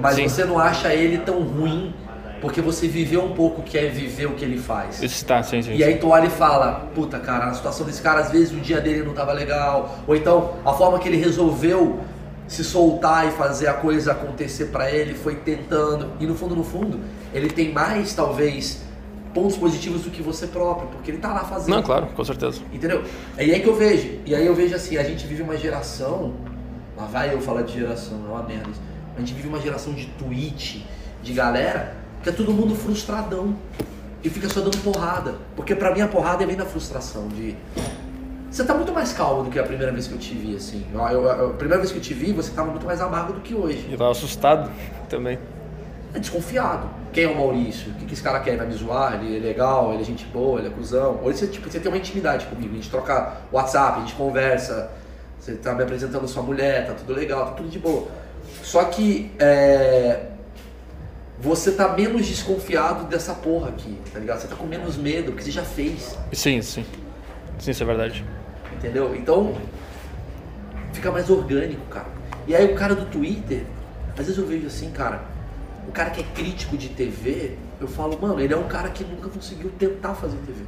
[0.01, 0.29] Mas Sim.
[0.29, 1.95] você não acha ele tão ruim
[2.41, 5.01] porque você viveu um pouco o que é viver o que ele faz.
[5.01, 5.77] Isso tá, sim, sim.
[5.77, 8.57] E aí tu olha e fala, puta cara, a situação desse cara, às vezes o
[8.57, 9.99] dia dele não tava legal.
[10.05, 12.01] Ou então a forma que ele resolveu
[12.49, 16.13] se soltar e fazer a coisa acontecer pra ele foi tentando.
[16.19, 16.99] E no fundo, no fundo,
[17.33, 18.83] ele tem mais, talvez,
[19.35, 21.77] pontos positivos do que você próprio, porque ele tá lá fazendo.
[21.77, 22.61] Não, claro, com certeza.
[22.73, 23.05] Entendeu?
[23.37, 24.19] É aí que eu vejo.
[24.25, 26.33] E aí eu vejo assim, a gente vive uma geração.
[26.97, 28.71] Lá vai eu falar de geração, é uma merda.
[28.71, 28.81] isso.
[29.15, 30.87] A gente vive uma geração de tweet,
[31.23, 33.55] de galera, que é todo mundo frustradão.
[34.25, 35.37] E fica só dando porrada.
[35.55, 37.29] Porque pra mim a porrada vem da frustração.
[37.29, 37.57] De.
[38.51, 40.85] Você tá muito mais calmo do que a primeira vez que eu te vi, assim.
[40.93, 43.41] Eu- eu- a primeira vez que eu te vi, você tava muito mais amargo do
[43.41, 43.87] que hoje.
[43.91, 44.71] Eu tava assustado
[45.09, 45.39] também.
[46.15, 46.89] É desconfiado.
[47.13, 47.91] Quem é o Maurício?
[47.93, 48.57] O que, que esse cara quer?
[48.57, 49.15] Vai me zoar?
[49.23, 49.93] Ele é legal?
[49.93, 50.59] Ele é gente boa?
[50.59, 51.21] Ele é cuzão?
[51.23, 52.73] Ou você, tipo, você tem uma intimidade comigo.
[52.73, 54.91] A gente troca WhatsApp, a gente conversa.
[55.39, 58.09] Você tá me apresentando sua mulher, tá tudo legal, tá tudo de boa.
[58.63, 60.27] Só que é,
[61.39, 64.41] você tá menos desconfiado dessa porra aqui, tá ligado?
[64.41, 66.85] Você tá com menos medo, porque você já fez, Sim, sim.
[67.59, 68.25] Sim, isso é verdade.
[68.77, 69.15] entendeu?
[69.15, 69.55] Então,
[70.93, 72.07] fica mais orgânico, cara.
[72.47, 73.65] E aí o cara do Twitter,
[74.13, 75.23] às vezes eu vejo assim, cara,
[75.87, 79.05] o cara que é crítico de TV, eu falo, mano, ele é um cara que
[79.05, 80.63] nunca conseguiu tentar fazer TV.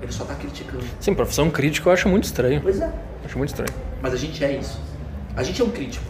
[0.00, 0.84] Ele só tá criticando.
[1.00, 2.60] Sim, profissão crítica eu acho muito estranho.
[2.60, 2.90] Pois é.
[3.24, 3.72] Acho muito estranho.
[4.02, 4.80] Mas a gente é isso.
[5.34, 6.04] A gente é um crítico.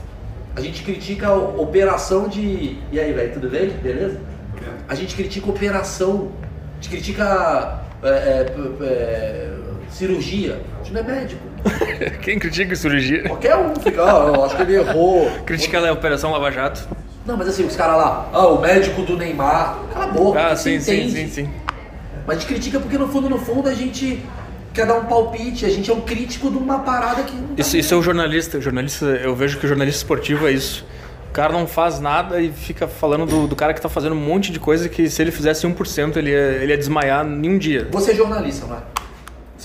[0.57, 2.79] A gente critica a operação de.
[2.91, 3.69] E aí, velho, tudo bem?
[3.71, 4.21] Beleza?
[4.89, 6.33] A gente critica operação.
[6.73, 9.57] A gente critica é, é, é,
[9.97, 10.61] cirurgia.
[10.81, 11.41] A gente não é médico.
[12.23, 13.23] Quem critica cirurgia?
[13.25, 15.31] Qualquer um fica, ah, eu acho que ele errou.
[15.45, 16.87] Critica a Operação Lava Jato.
[17.25, 19.79] Não, mas assim, os caras lá, ah, o médico do Neymar.
[19.93, 21.13] Cala a boca, Ah, você sim, sim, entende.
[21.13, 21.51] sim, sim.
[22.27, 24.23] Mas a gente critica porque no fundo, no fundo, a gente
[24.73, 27.77] quer dar um palpite, a gente é um crítico de uma parada que não Isso,
[27.77, 28.59] isso é o jornalista.
[28.59, 30.85] O jornalista, eu vejo que o jornalista esportivo é isso.
[31.31, 34.21] O cara não faz nada e fica falando do, do cara que tá fazendo um
[34.21, 37.59] monte de coisa que se ele fizesse 1% ele ia, ele ia desmaiar em um
[37.59, 37.89] dia.
[37.91, 38.81] Você é jornalista, não é?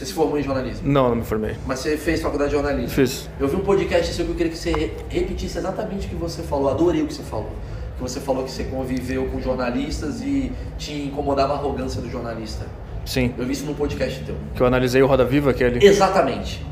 [0.02, 0.92] Você se formou em jornalismo.
[0.92, 1.56] Não, não me formei.
[1.68, 2.90] Mas você fez faculdade de jornalismo.
[2.90, 3.30] Fiz.
[3.40, 6.16] Eu vi um podcast seu que eu queria que você re- repetisse exatamente o que
[6.16, 6.72] você falou.
[6.72, 7.52] Adorei o que você falou.
[7.98, 12.66] Que você falou que você conviveu com jornalistas e te incomodava a arrogância do jornalista.
[13.06, 13.32] Sim.
[13.38, 14.34] Eu vi isso num podcast teu.
[14.56, 15.86] Que eu analisei o Roda Viva, aquele.
[15.86, 16.66] Exatamente.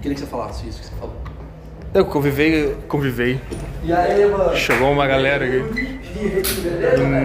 [0.00, 1.14] Queria que você falasse isso que você falou.
[1.92, 3.38] Eu convivei, convivei.
[3.84, 4.56] E aí, mano?
[4.56, 5.58] Chegou uma galera aqui.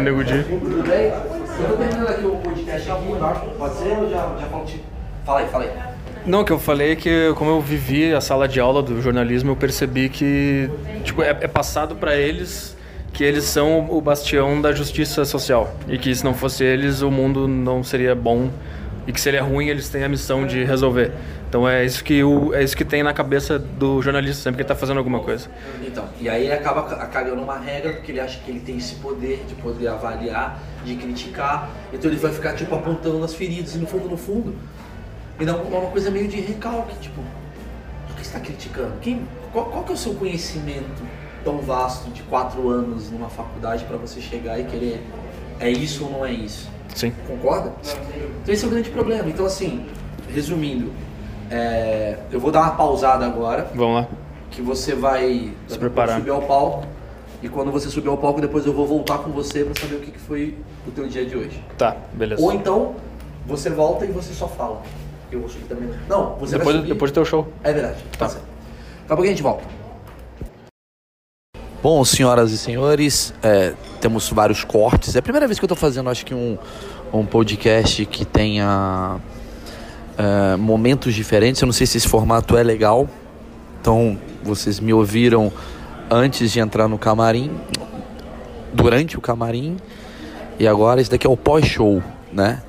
[0.03, 0.21] Nego.
[0.25, 1.05] Tudo bem?
[1.07, 3.05] Eu tô terminando aqui o podcast aqui.
[3.57, 4.94] Pode ser ou já, já falo de...
[5.25, 5.71] Fala aí, fala aí.
[6.25, 8.99] Não, o que eu falei é que como eu vivi a sala de aula do
[9.01, 10.69] jornalismo, eu percebi que
[11.03, 12.75] tipo, é, é passado para eles
[13.13, 17.09] que eles são o bastião da justiça social e que se não fosse eles o
[17.09, 18.49] mundo não seria bom
[19.07, 21.11] e que se ele é ruim eles têm a missão de resolver.
[21.47, 24.61] Então é isso que o, é isso que tem na cabeça do jornalista sempre que
[24.63, 25.47] ele tá fazendo alguma coisa.
[25.85, 28.77] Então, e aí ele acaba ca- cagando uma regra porque ele acha que ele tem
[28.77, 31.69] esse poder de poder avaliar, de criticar.
[31.93, 34.55] Então ele vai ficar tipo apontando as feridas e no fundo, no fundo,
[35.39, 38.93] me dá uma uma coisa meio de recalque, tipo, o que você está criticando?
[39.01, 41.03] Quem, qual, qual que é o seu conhecimento
[41.43, 45.03] tão vasto de quatro anos numa faculdade para você chegar e querer
[45.59, 46.69] é isso ou não é isso?
[46.93, 47.11] Sim.
[47.27, 47.73] Concorda?
[48.43, 49.27] Então esse é o grande problema.
[49.29, 49.85] Então assim,
[50.33, 50.91] resumindo,
[51.51, 54.07] é, eu vou dar uma pausada agora Vamos lá.
[54.51, 56.17] que você vai Se preparar.
[56.17, 56.85] subir ao palco.
[57.43, 59.99] E quando você subir ao palco, depois eu vou voltar com você para saber o
[59.99, 60.57] que, que foi
[60.87, 61.63] o teu dia de hoje.
[61.77, 62.41] Tá, beleza.
[62.41, 62.95] Ou então,
[63.45, 64.81] você volta e você só fala.
[65.31, 65.89] Eu vou subir também.
[66.07, 66.93] Não, você depois, vai subir.
[66.93, 67.47] depois do teu show.
[67.63, 68.03] É verdade.
[68.17, 68.45] Tá certo.
[68.45, 69.63] Daqui a pouco a gente volta.
[71.81, 75.15] Bom, senhoras e senhores, é, temos vários cortes.
[75.15, 76.57] É a primeira vez que eu tô fazendo, acho que um,
[77.13, 79.19] um podcast que tenha
[80.17, 81.61] é, momentos diferentes.
[81.61, 83.07] Eu não sei se esse formato é legal.
[83.79, 85.51] Então, vocês me ouviram
[86.09, 87.51] antes de entrar no camarim,
[88.73, 89.77] durante o camarim,
[90.57, 92.01] e agora esse daqui é o pós-show,
[92.31, 92.63] né?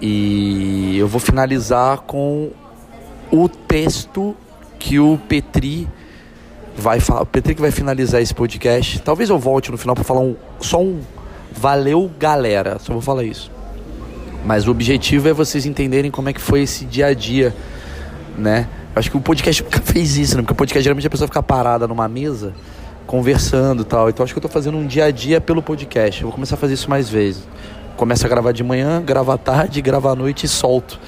[0.00, 2.50] E eu vou finalizar com
[3.30, 4.36] o texto
[4.78, 5.88] que o Petri
[6.76, 7.22] vai falar.
[7.22, 9.00] O Petri que vai finalizar esse podcast.
[9.00, 11.00] Talvez eu volte no final para falar um, só um
[11.52, 12.78] valeu, galera.
[12.78, 13.50] Só vou falar isso.
[14.44, 17.54] Mas o objetivo é vocês entenderem como é que foi esse dia a dia,
[18.36, 18.68] né?
[18.94, 20.42] Acho que o podcast nunca fez isso, né?
[20.42, 22.54] Porque o podcast geralmente a pessoa fica parada numa mesa
[23.06, 24.08] conversando e tal.
[24.08, 26.22] Então acho que eu tô fazendo um dia a dia pelo podcast.
[26.22, 27.42] Eu vou começar a fazer isso mais vezes.
[27.98, 31.00] Começo a gravar de manhã, gravar à tarde, gravar à noite e solto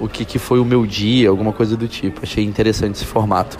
[0.00, 2.20] o que, que foi o meu dia, alguma coisa do tipo.
[2.22, 3.58] Achei interessante esse formato.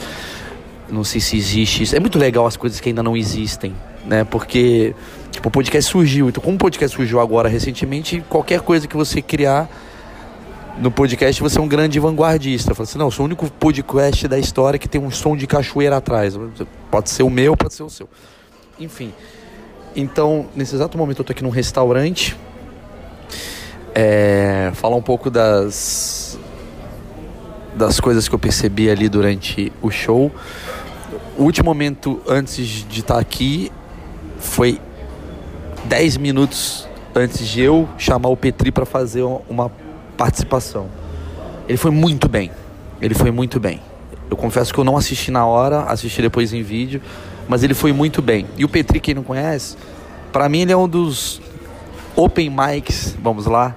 [0.89, 1.95] Não sei se existe isso.
[1.95, 3.75] É muito legal as coisas que ainda não existem,
[4.07, 4.25] né?
[4.25, 4.95] Porque
[5.31, 6.31] tipo, o podcast surgiu.
[6.31, 9.69] Então, como o podcast surgiu agora recentemente, qualquer coisa que você criar
[10.79, 12.75] no podcast, você é um grande vanguardista.
[12.75, 15.47] Fala assim, não, eu sou o único podcast da história que tem um som de
[15.47, 16.35] cachoeira atrás.
[16.91, 18.09] Pode ser o meu, pode ser o seu.
[18.81, 19.13] Enfim.
[19.95, 22.37] Então, nesse exato momento eu tô aqui num restaurante.
[23.95, 26.39] É, falar um pouco das
[27.75, 30.33] das coisas que eu percebi ali durante o show.
[31.39, 33.71] O último momento antes de estar aqui
[34.39, 34.81] foi
[35.85, 39.71] 10 minutos antes de eu chamar o Petri para fazer uma
[40.17, 40.89] participação.
[41.69, 42.51] Ele foi muito bem.
[43.01, 43.81] Ele foi muito bem.
[44.31, 47.01] Eu confesso que eu não assisti na hora, assisti depois em vídeo,
[47.49, 48.47] mas ele foi muito bem.
[48.57, 49.77] E o Petri, quem não conhece,
[50.33, 51.41] para mim ele é um dos
[52.15, 53.77] open mics, vamos lá,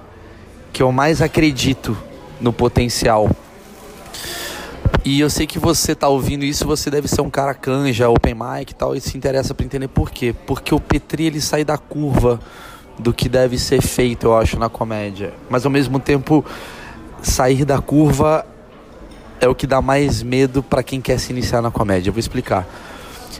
[0.72, 1.96] que eu mais acredito
[2.40, 3.30] no potencial.
[5.04, 8.34] E eu sei que você tá ouvindo isso, você deve ser um cara canja, open
[8.34, 10.34] mic e tal, e se interessa para entender por quê.
[10.46, 12.38] Porque o Petri ele sai da curva
[12.98, 15.32] do que deve ser feito, eu acho, na comédia.
[15.50, 16.44] Mas ao mesmo tempo,
[17.20, 18.46] sair da curva
[19.40, 22.10] é o que dá mais medo para quem quer se iniciar na comédia.
[22.10, 22.66] Eu vou explicar.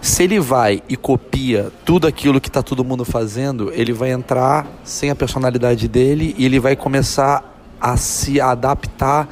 [0.03, 4.66] Se ele vai e copia tudo aquilo que tá todo mundo fazendo, ele vai entrar
[4.82, 9.28] sem a personalidade dele e ele vai começar a se adaptar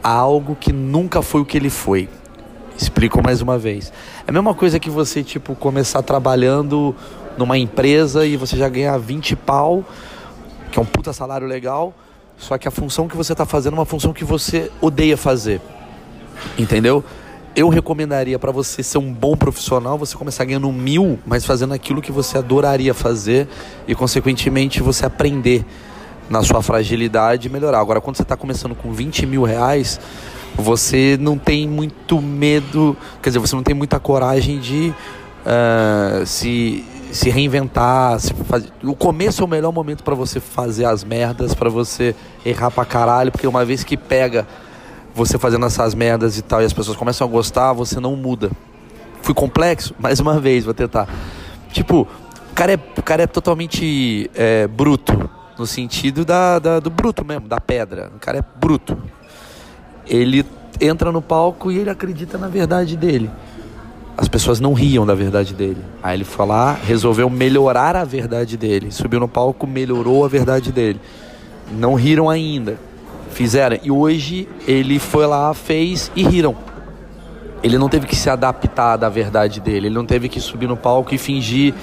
[0.00, 2.08] a algo que nunca foi o que ele foi.
[2.78, 3.92] Explico mais uma vez.
[4.24, 6.94] É a mesma coisa que você, tipo, começar trabalhando
[7.36, 9.84] numa empresa e você já ganha 20 pau,
[10.70, 11.92] que é um puta salário legal,
[12.38, 15.60] só que a função que você está fazendo é uma função que você odeia fazer.
[16.56, 17.04] Entendeu?
[17.56, 22.02] Eu recomendaria para você ser um bom profissional, você começar ganhando mil, mas fazendo aquilo
[22.02, 23.46] que você adoraria fazer
[23.86, 25.64] e, consequentemente, você aprender
[26.28, 27.78] na sua fragilidade e melhorar.
[27.78, 30.00] Agora, quando você está começando com 20 mil reais,
[30.56, 34.92] você não tem muito medo, quer dizer, você não tem muita coragem de
[35.46, 38.18] uh, se, se reinventar.
[38.18, 38.68] Se fazer...
[38.82, 42.84] O começo é o melhor momento para você fazer as merdas, para você errar pra
[42.84, 44.44] caralho, porque uma vez que pega
[45.14, 48.50] você fazendo essas merdas e tal e as pessoas começam a gostar, você não muda.
[49.22, 49.94] Fui complexo?
[49.98, 51.08] Mais uma vez, vou tentar.
[51.70, 52.08] Tipo,
[52.50, 57.24] o cara é, o cara é totalmente é, bruto, no sentido da, da, do bruto
[57.24, 58.10] mesmo, da pedra.
[58.14, 58.98] O cara é bruto.
[60.06, 60.44] Ele
[60.80, 63.30] entra no palco e ele acredita na verdade dele.
[64.16, 65.82] As pessoas não riam da verdade dele.
[66.02, 68.92] Aí ele foi lá, resolveu melhorar a verdade dele.
[68.92, 71.00] Subiu no palco, melhorou a verdade dele.
[71.72, 72.78] Não riram ainda.
[73.34, 73.76] Fizeram.
[73.82, 76.56] E hoje ele foi lá, fez e riram.
[77.64, 79.88] Ele não teve que se adaptar da verdade dele.
[79.88, 81.74] Ele não teve que subir no palco e fingir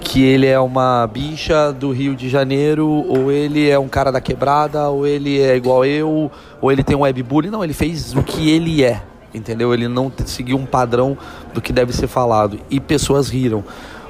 [0.00, 4.22] que ele é uma bicha do Rio de Janeiro, ou ele é um cara da
[4.22, 6.30] quebrada, ou ele é igual eu,
[6.62, 7.50] ou ele tem um webbullying.
[7.50, 9.02] Não, ele fez o que ele é,
[9.34, 9.74] entendeu?
[9.74, 11.16] Ele não seguiu um padrão
[11.52, 12.58] do que deve ser falado.
[12.70, 13.62] E pessoas riram.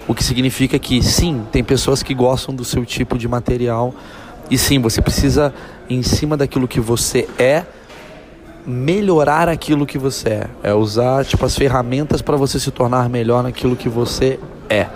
[0.07, 3.93] O que significa que, sim, tem pessoas que gostam do seu tipo de material.
[4.49, 5.53] E sim, você precisa,
[5.91, 7.65] em cima daquilo que você é,
[8.65, 10.47] melhorar aquilo que você é.
[10.63, 14.39] É usar tipo as ferramentas para você se tornar melhor naquilo que você
[14.69, 14.87] é.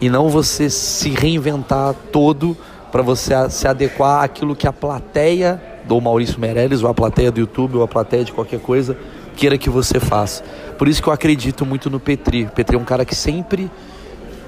[0.00, 2.56] E não você se reinventar todo
[2.92, 7.40] para você se adequar àquilo que a plateia do Maurício Meirelles, ou a plateia do
[7.40, 8.96] YouTube, ou a plateia de qualquer coisa,
[9.34, 10.44] queira que você faça.
[10.76, 12.46] Por isso que eu acredito muito no Petri.
[12.54, 13.70] Petri é um cara que sempre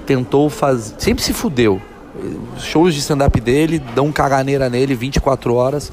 [0.05, 1.81] tentou fazer, sempre se fudeu.
[2.57, 5.91] Shows de stand-up dele dão caganeira nele 24 horas,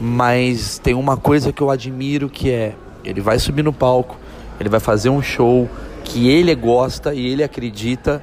[0.00, 4.16] mas tem uma coisa que eu admiro que é, ele vai subir no palco,
[4.60, 5.68] ele vai fazer um show
[6.04, 8.22] que ele gosta e ele acredita,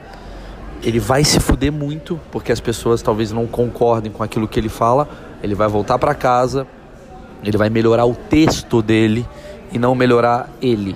[0.82, 4.70] ele vai se fuder muito, porque as pessoas talvez não concordem com aquilo que ele
[4.70, 5.10] fala,
[5.42, 6.66] ele vai voltar para casa,
[7.44, 9.26] ele vai melhorar o texto dele
[9.72, 10.96] e não melhorar ele,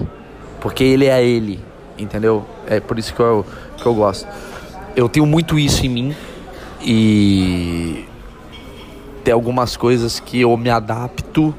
[0.61, 1.59] porque ele é ele,
[1.97, 2.45] entendeu?
[2.67, 3.45] É por isso que eu,
[3.75, 4.27] que eu gosto.
[4.95, 6.15] Eu tenho muito isso em mim
[6.82, 8.05] e
[9.23, 11.53] tem algumas coisas que eu me adapto,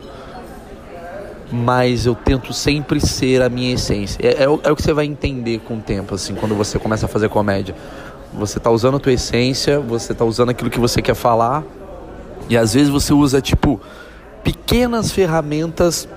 [1.51, 4.19] mas eu tento sempre ser a minha essência.
[4.23, 7.07] É, é, é, o que você vai entender com o tempo, assim, quando você começa
[7.07, 7.75] a fazer comédia.
[8.33, 11.64] Você tá usando a tua essência, você tá usando aquilo que você quer falar,
[12.49, 13.81] e às vezes você usa, tipo,
[14.43, 16.09] pequenas ferramentas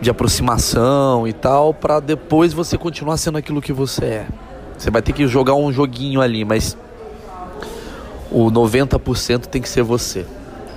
[0.00, 4.26] de aproximação e tal, para depois você continuar sendo aquilo que você é.
[4.76, 6.76] Você vai ter que jogar um joguinho ali, mas
[8.32, 10.26] o 90% tem que ser você,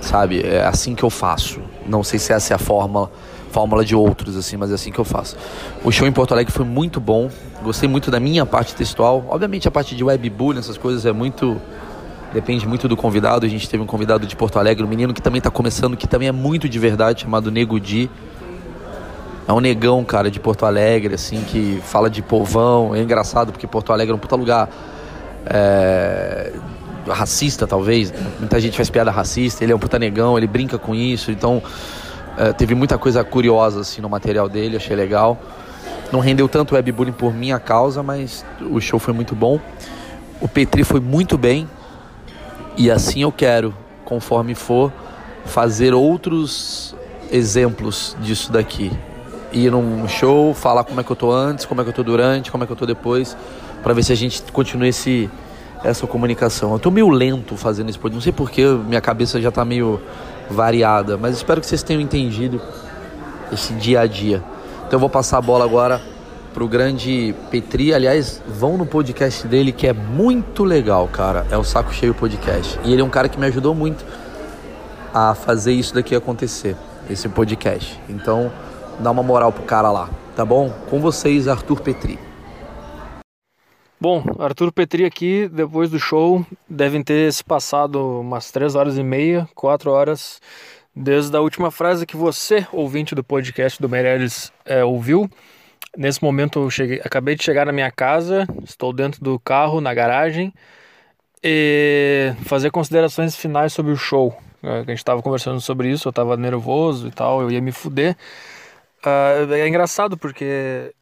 [0.00, 0.42] sabe?
[0.42, 1.60] É assim que eu faço.
[1.86, 3.10] Não sei se essa é a fórmula,
[3.84, 5.36] de outros, assim, mas é assim que eu faço.
[5.82, 7.30] O show em Porto Alegre foi muito bom.
[7.62, 9.24] Gostei muito da minha parte textual.
[9.28, 11.58] Obviamente a parte de webbullying, essas coisas é muito
[12.32, 13.46] Depende muito do convidado.
[13.46, 16.06] A gente teve um convidado de Porto Alegre, um menino que também está começando, que
[16.06, 18.10] também é muito de verdade, chamado Nego Di.
[19.48, 22.94] É um negão, cara, de Porto Alegre, assim, que fala de povão.
[22.94, 24.68] É engraçado porque Porto Alegre é um puta lugar
[25.46, 26.52] é,
[27.08, 28.12] racista, talvez.
[28.38, 29.64] Muita gente faz piada racista.
[29.64, 31.30] Ele é um puta negão, ele brinca com isso.
[31.30, 31.62] Então,
[32.36, 34.76] é, teve muita coisa curiosa, assim, no material dele.
[34.76, 35.38] Achei legal.
[36.12, 39.60] Não rendeu tanto webbullying por minha causa, mas o show foi muito bom.
[40.40, 41.68] O Petri foi muito bem.
[42.76, 44.92] E assim eu quero, conforme for,
[45.46, 46.94] fazer outros
[47.30, 48.92] exemplos disso daqui.
[49.52, 52.02] Ir num show, falar como é que eu tô antes, como é que eu tô
[52.02, 53.36] durante, como é que eu tô depois,
[53.82, 55.30] para ver se a gente continua esse,
[55.84, 56.72] essa comunicação.
[56.72, 60.00] Eu tô meio lento fazendo esse podcast, não sei porquê, minha cabeça já tá meio
[60.50, 62.60] variada, mas espero que vocês tenham entendido
[63.52, 64.42] esse dia a dia.
[64.86, 66.00] Então eu vou passar a bola agora
[66.54, 67.92] pro grande Petri.
[67.92, 71.46] Aliás, vão no podcast dele que é muito legal, cara.
[71.50, 72.78] É o Saco Cheio Podcast.
[72.84, 74.04] E ele é um cara que me ajudou muito
[75.12, 76.76] a fazer isso daqui acontecer,
[77.10, 78.00] esse podcast.
[78.08, 78.50] Então,
[79.00, 80.72] dá uma moral pro cara lá, tá bom?
[80.88, 82.25] Com vocês, Arthur Petri.
[83.98, 89.02] Bom, Arthur Petri aqui, depois do show, devem ter se passado umas 3 horas e
[89.02, 90.38] meia, 4 horas,
[90.94, 95.30] desde a última frase que você, ouvinte do podcast do Meirelles, é, ouviu.
[95.96, 99.94] Nesse momento eu cheguei, acabei de chegar na minha casa, estou dentro do carro, na
[99.94, 100.52] garagem,
[101.42, 104.36] e fazer considerações finais sobre o show.
[104.62, 107.72] É, a gente estava conversando sobre isso, eu estava nervoso e tal, eu ia me
[107.72, 108.14] fuder.
[109.02, 110.94] Uh, é engraçado porque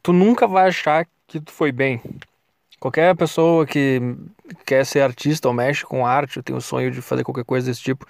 [0.00, 1.04] tu nunca vai achar
[1.40, 2.00] que tu foi bem.
[2.78, 4.00] Qualquer pessoa que
[4.66, 7.66] quer ser artista ou mexe com arte, ou tem o sonho de fazer qualquer coisa
[7.66, 8.06] desse tipo,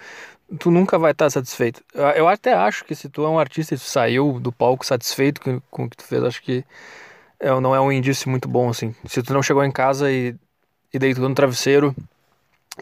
[0.59, 1.83] tu nunca vai estar satisfeito.
[2.17, 5.41] Eu até acho que se tu é um artista e tu saiu do palco satisfeito
[5.71, 6.65] com, o que tu fez, acho que
[7.39, 8.95] é, não é um indício muito bom, assim.
[9.07, 10.35] Se tu não chegou em casa e,
[10.93, 11.95] e deitou no travesseiro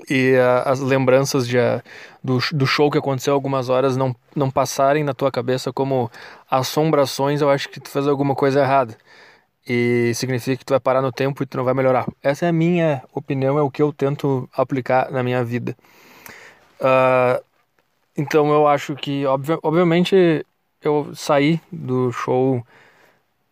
[0.08, 1.82] e uh, as lembranças de, uh,
[2.24, 6.10] do, do show que aconteceu algumas horas não, não passarem na tua cabeça como
[6.50, 8.96] assombrações, eu acho que tu fez alguma coisa errada.
[9.68, 12.06] E significa que tu vai parar no tempo e tu não vai melhorar.
[12.22, 15.76] Essa é a minha opinião, é o que eu tento aplicar na minha vida.
[16.80, 17.42] Uh,
[18.16, 20.44] então eu acho que, obvi obviamente,
[20.82, 22.64] eu saí do show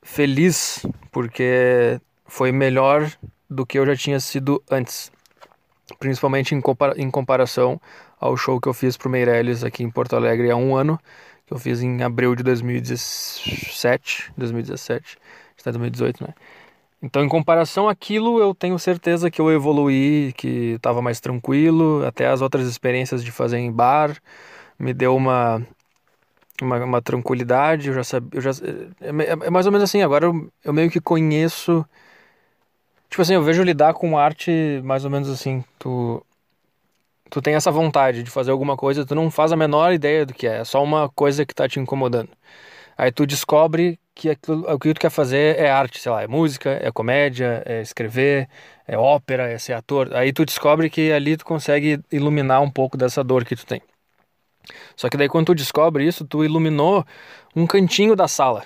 [0.02, 3.10] feliz porque foi melhor
[3.48, 5.10] do que eu já tinha sido antes.
[5.98, 7.80] Principalmente em, compara em comparação
[8.18, 11.00] ao show que eu fiz pro Meirelles aqui em Porto Alegre há um ano,
[11.46, 15.18] que eu fiz em abril de 2017, 2017,
[15.60, 16.34] está 2018, né?
[17.02, 22.04] Então, em comparação àquilo, eu tenho certeza que eu evoluí, que estava mais tranquilo.
[22.04, 24.20] Até as outras experiências de fazer em bar
[24.78, 25.62] me deu uma,
[26.60, 27.88] uma, uma tranquilidade.
[27.88, 28.30] Eu já sabia.
[28.34, 28.50] Eu já,
[29.00, 30.02] é, é, é, mais ou menos assim.
[30.02, 31.86] Agora eu, eu meio que conheço.
[33.08, 35.64] Tipo assim, eu vejo lidar com arte mais ou menos assim.
[35.78, 36.24] Tu,
[37.30, 40.34] tu tem essa vontade de fazer alguma coisa, tu não faz a menor ideia do
[40.34, 40.58] que é.
[40.58, 42.30] É só uma coisa que está te incomodando.
[42.98, 46.26] Aí tu descobre que aquilo, o que tu quer fazer é arte, sei lá, é
[46.26, 48.48] música, é comédia, é escrever,
[48.86, 50.14] é ópera, é ser ator.
[50.14, 53.82] Aí tu descobre que ali tu consegue iluminar um pouco dessa dor que tu tem.
[54.96, 57.04] Só que daí quando tu descobre isso, tu iluminou
[57.56, 58.64] um cantinho da sala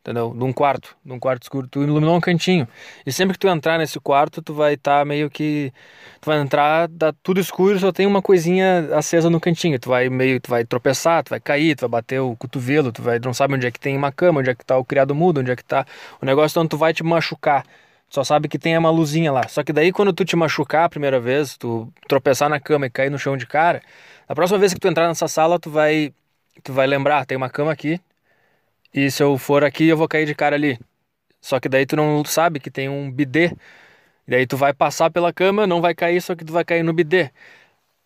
[0.00, 0.34] entendeu?
[0.34, 2.66] De um quarto, de um quarto escuro, tu iluminou um cantinho.
[3.04, 5.72] E sempre que tu entrar nesse quarto, tu vai estar tá meio que
[6.20, 9.78] tu vai entrar, tá tudo escuro, só tem uma coisinha acesa no cantinho.
[9.78, 13.02] Tu vai meio, tu vai tropeçar, tu vai cair, tu vai bater o cotovelo, tu
[13.02, 15.14] vai não sabe onde é que tem uma cama, onde é que tá o criado
[15.14, 15.86] mudo, onde é que tá
[16.20, 17.64] o negócio, então tu vai te machucar.
[18.08, 19.46] Só sabe que tem uma luzinha lá.
[19.48, 22.90] Só que daí quando tu te machucar a primeira vez, tu tropeçar na cama e
[22.90, 23.82] cair no chão de cara,
[24.26, 26.12] a próxima vez que tu entrar nessa sala, tu vai
[26.62, 28.00] tu vai lembrar, tem uma cama aqui,
[28.92, 30.78] e se eu for aqui, eu vou cair de cara ali.
[31.40, 33.52] Só que daí tu não sabe que tem um bidê.
[34.26, 36.82] E daí tu vai passar pela cama, não vai cair, só que tu vai cair
[36.82, 37.30] no bidê.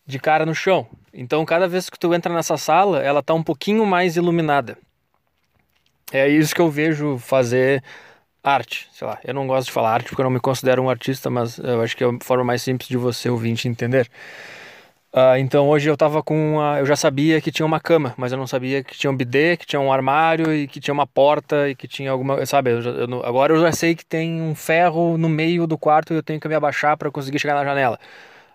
[0.06, 0.86] De cara no chão.
[1.12, 4.76] Então cada vez que tu entra nessa sala, ela tá um pouquinho mais iluminada.
[6.12, 7.82] É isso que eu vejo fazer
[8.42, 9.18] arte, sei lá.
[9.24, 11.80] Eu não gosto de falar arte porque eu não me considero um artista, mas eu
[11.80, 14.10] acho que é a forma mais simples de você ouvinte entender.
[15.14, 18.32] Uh, então hoje eu tava com uma, eu já sabia que tinha uma cama, mas
[18.32, 21.06] eu não sabia que tinha um bidê, que tinha um armário e que tinha uma
[21.06, 22.70] porta e que tinha alguma, sabe?
[22.70, 26.16] Eu eu, agora eu já sei que tem um ferro no meio do quarto e
[26.16, 27.98] eu tenho que me abaixar para conseguir chegar na janela.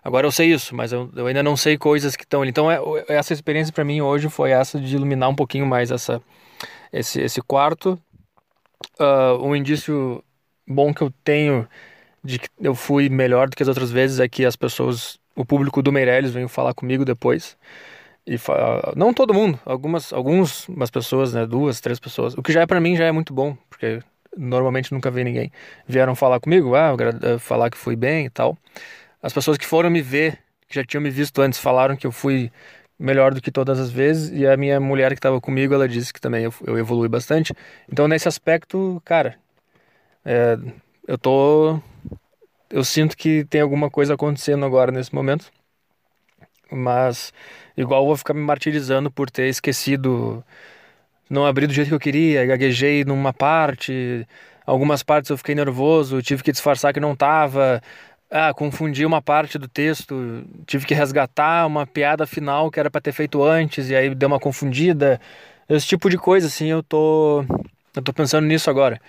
[0.02, 2.50] Agora eu sei isso, mas eu, eu ainda não sei coisas que estão ali.
[2.50, 6.20] Então é, essa experiência para mim hoje foi essa de iluminar um pouquinho mais essa,
[6.92, 7.96] esse, esse quarto.
[8.98, 10.24] Uh, um indício
[10.66, 11.68] bom que eu tenho
[12.24, 15.44] de que eu fui melhor do que as outras vezes é que as pessoas o
[15.44, 17.56] público do Meirelles veio falar comigo depois.
[18.26, 18.36] E
[18.96, 22.34] não todo mundo, algumas algumas pessoas, né, duas, três pessoas.
[22.34, 24.02] O que já é para mim já é muito bom, porque
[24.36, 25.52] normalmente nunca vi ninguém.
[25.86, 28.58] Vieram falar comigo, ah, eh, falar que fui bem e tal.
[29.22, 32.12] As pessoas que foram me ver, que já tinham me visto antes, falaram que eu
[32.12, 32.50] fui
[32.98, 34.30] melhor do que todas as vezes.
[34.32, 37.54] E a minha mulher que estava comigo, ela disse que também eu, eu evolui bastante.
[37.90, 39.36] Então nesse aspecto, cara,
[40.24, 40.58] é,
[41.06, 41.80] eu tô
[42.70, 45.50] eu sinto que tem alguma coisa acontecendo agora nesse momento.
[46.70, 47.32] Mas
[47.76, 50.44] igual vou ficar me martirizando por ter esquecido,
[51.30, 54.26] não abri do jeito que eu queria, gaguejei numa parte,
[54.66, 57.82] algumas partes eu fiquei nervoso, tive que disfarçar que não tava,
[58.30, 63.00] ah, confundi uma parte do texto, tive que resgatar uma piada final que era para
[63.00, 65.20] ter feito antes e aí deu uma confundida.
[65.68, 67.44] Esse tipo de coisa assim, eu tô
[67.96, 69.00] eu tô pensando nisso agora.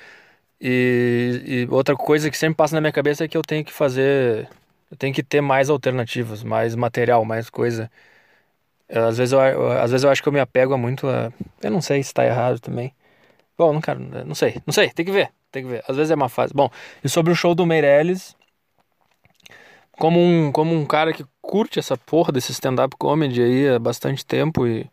[0.62, 3.72] E, e, outra coisa que sempre passa na minha cabeça é que eu tenho que
[3.72, 4.50] fazer.
[4.92, 7.90] Eu tenho que ter mais alternativas, mais material, mais coisa.
[8.90, 11.32] Eu, às, vezes eu, eu, às vezes eu acho que eu me apego muito a.
[11.62, 12.94] Eu não sei se está errado também.
[13.58, 14.00] Bom, não quero.
[14.26, 15.32] Não sei, não sei, tem que ver.
[15.52, 15.84] Tem que ver.
[15.88, 16.54] Às vezes é uma fase.
[16.54, 16.70] Bom,
[17.04, 18.36] e sobre o show do Meirelles.
[19.94, 24.26] Como um, como um cara que curte essa porra desse stand-up comedy aí há bastante
[24.26, 24.90] tempo e,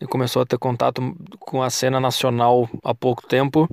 [0.00, 3.68] e começou a ter contato com a cena nacional há pouco tempo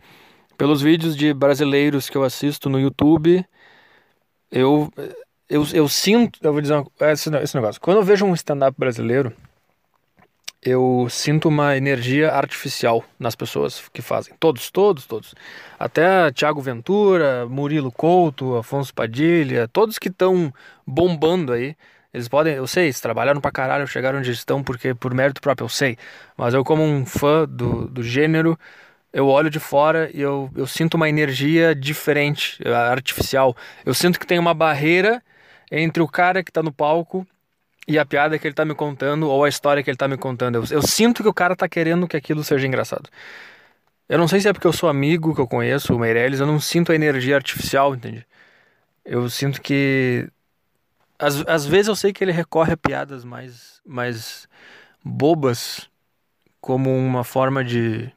[0.57, 3.45] pelos vídeos de brasileiros que eu assisto no YouTube,
[4.51, 4.91] eu,
[5.49, 7.79] eu, eu sinto, eu vou dizer uma, esse, esse negócio.
[7.81, 9.33] Quando eu vejo um stand-up brasileiro,
[10.61, 14.33] eu sinto uma energia artificial nas pessoas que fazem.
[14.39, 15.35] Todos, todos, todos.
[15.79, 20.53] Até Tiago Ventura, Murilo Couto, Afonso Padilha, todos que estão
[20.85, 21.75] bombando aí.
[22.13, 25.65] Eles podem, eu sei, eles trabalharam pra caralho, chegaram onde estão porque por mérito próprio,
[25.65, 25.97] eu sei.
[26.35, 28.57] Mas eu como um fã do, do gênero,
[29.17, 33.57] eu olho de fora e eu, eu sinto uma energia diferente, é, artificial.
[33.83, 35.23] Eu sinto que tem uma barreira
[35.71, 37.25] entre o cara que está no palco
[37.87, 40.17] e a piada que ele está me contando ou a história que ele está me
[40.17, 40.57] contando.
[40.57, 43.09] Eu, eu, sinto que o cara está querendo que aquilo seja engraçado.
[44.07, 46.45] Eu não sei se é porque eu sou amigo, que eu conheço o Meirelles, eu
[46.45, 48.23] não sinto a energia artificial, entende?
[49.03, 50.29] Eu sinto que.
[51.17, 54.47] Às, às vezes eu sei que ele recorre a piadas mais, mais
[55.03, 55.89] bobas
[56.61, 58.11] como uma forma de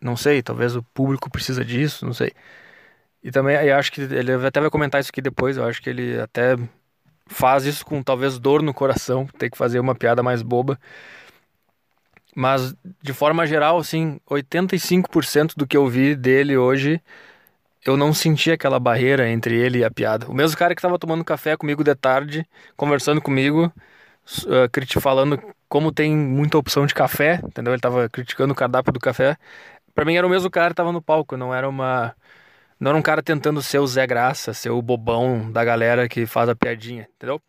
[0.00, 2.32] não sei, talvez o público precisa disso, não sei.
[3.22, 5.90] E também eu acho que ele até vai comentar isso aqui depois, eu acho que
[5.90, 6.56] ele até
[7.26, 10.78] faz isso com talvez dor no coração, ter que fazer uma piada mais boba.
[12.34, 17.02] Mas de forma geral, assim, 85% do que eu vi dele hoje,
[17.84, 20.26] eu não senti aquela barreira entre ele e a piada.
[20.28, 22.46] O mesmo cara que estava tomando café comigo de tarde,
[22.76, 23.72] conversando comigo,
[24.44, 27.72] uh, falando como tem muita opção de café, entendeu?
[27.72, 29.36] Ele estava criticando o cardápio do café
[29.98, 32.14] para mim era o mesmo cara que tava no palco, não era uma.
[32.78, 36.24] Não era um cara tentando ser o Zé Graça, ser o bobão da galera que
[36.24, 37.42] faz a piadinha, entendeu?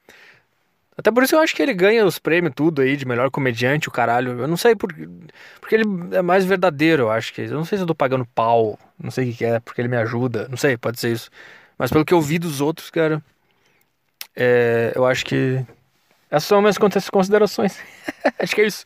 [0.98, 3.88] Até por isso eu acho que ele ganha os prêmios tudo aí de melhor comediante,
[3.88, 4.40] o caralho.
[4.40, 4.92] Eu não sei por
[5.62, 7.42] porque ele é mais verdadeiro, eu acho que.
[7.44, 9.88] Eu não sei se eu tô pagando pau, não sei o que é, porque ele
[9.88, 11.30] me ajuda, não sei, pode ser isso.
[11.78, 13.22] Mas pelo que eu vi dos outros, cara,
[14.36, 15.64] é, eu acho que
[16.32, 16.80] essas são minhas
[17.12, 17.78] considerações.
[18.40, 18.86] acho que é isso.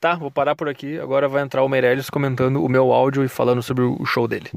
[0.00, 0.98] Tá, vou parar por aqui.
[0.98, 4.50] Agora vai entrar o Meirelles comentando o meu áudio e falando sobre o show dele.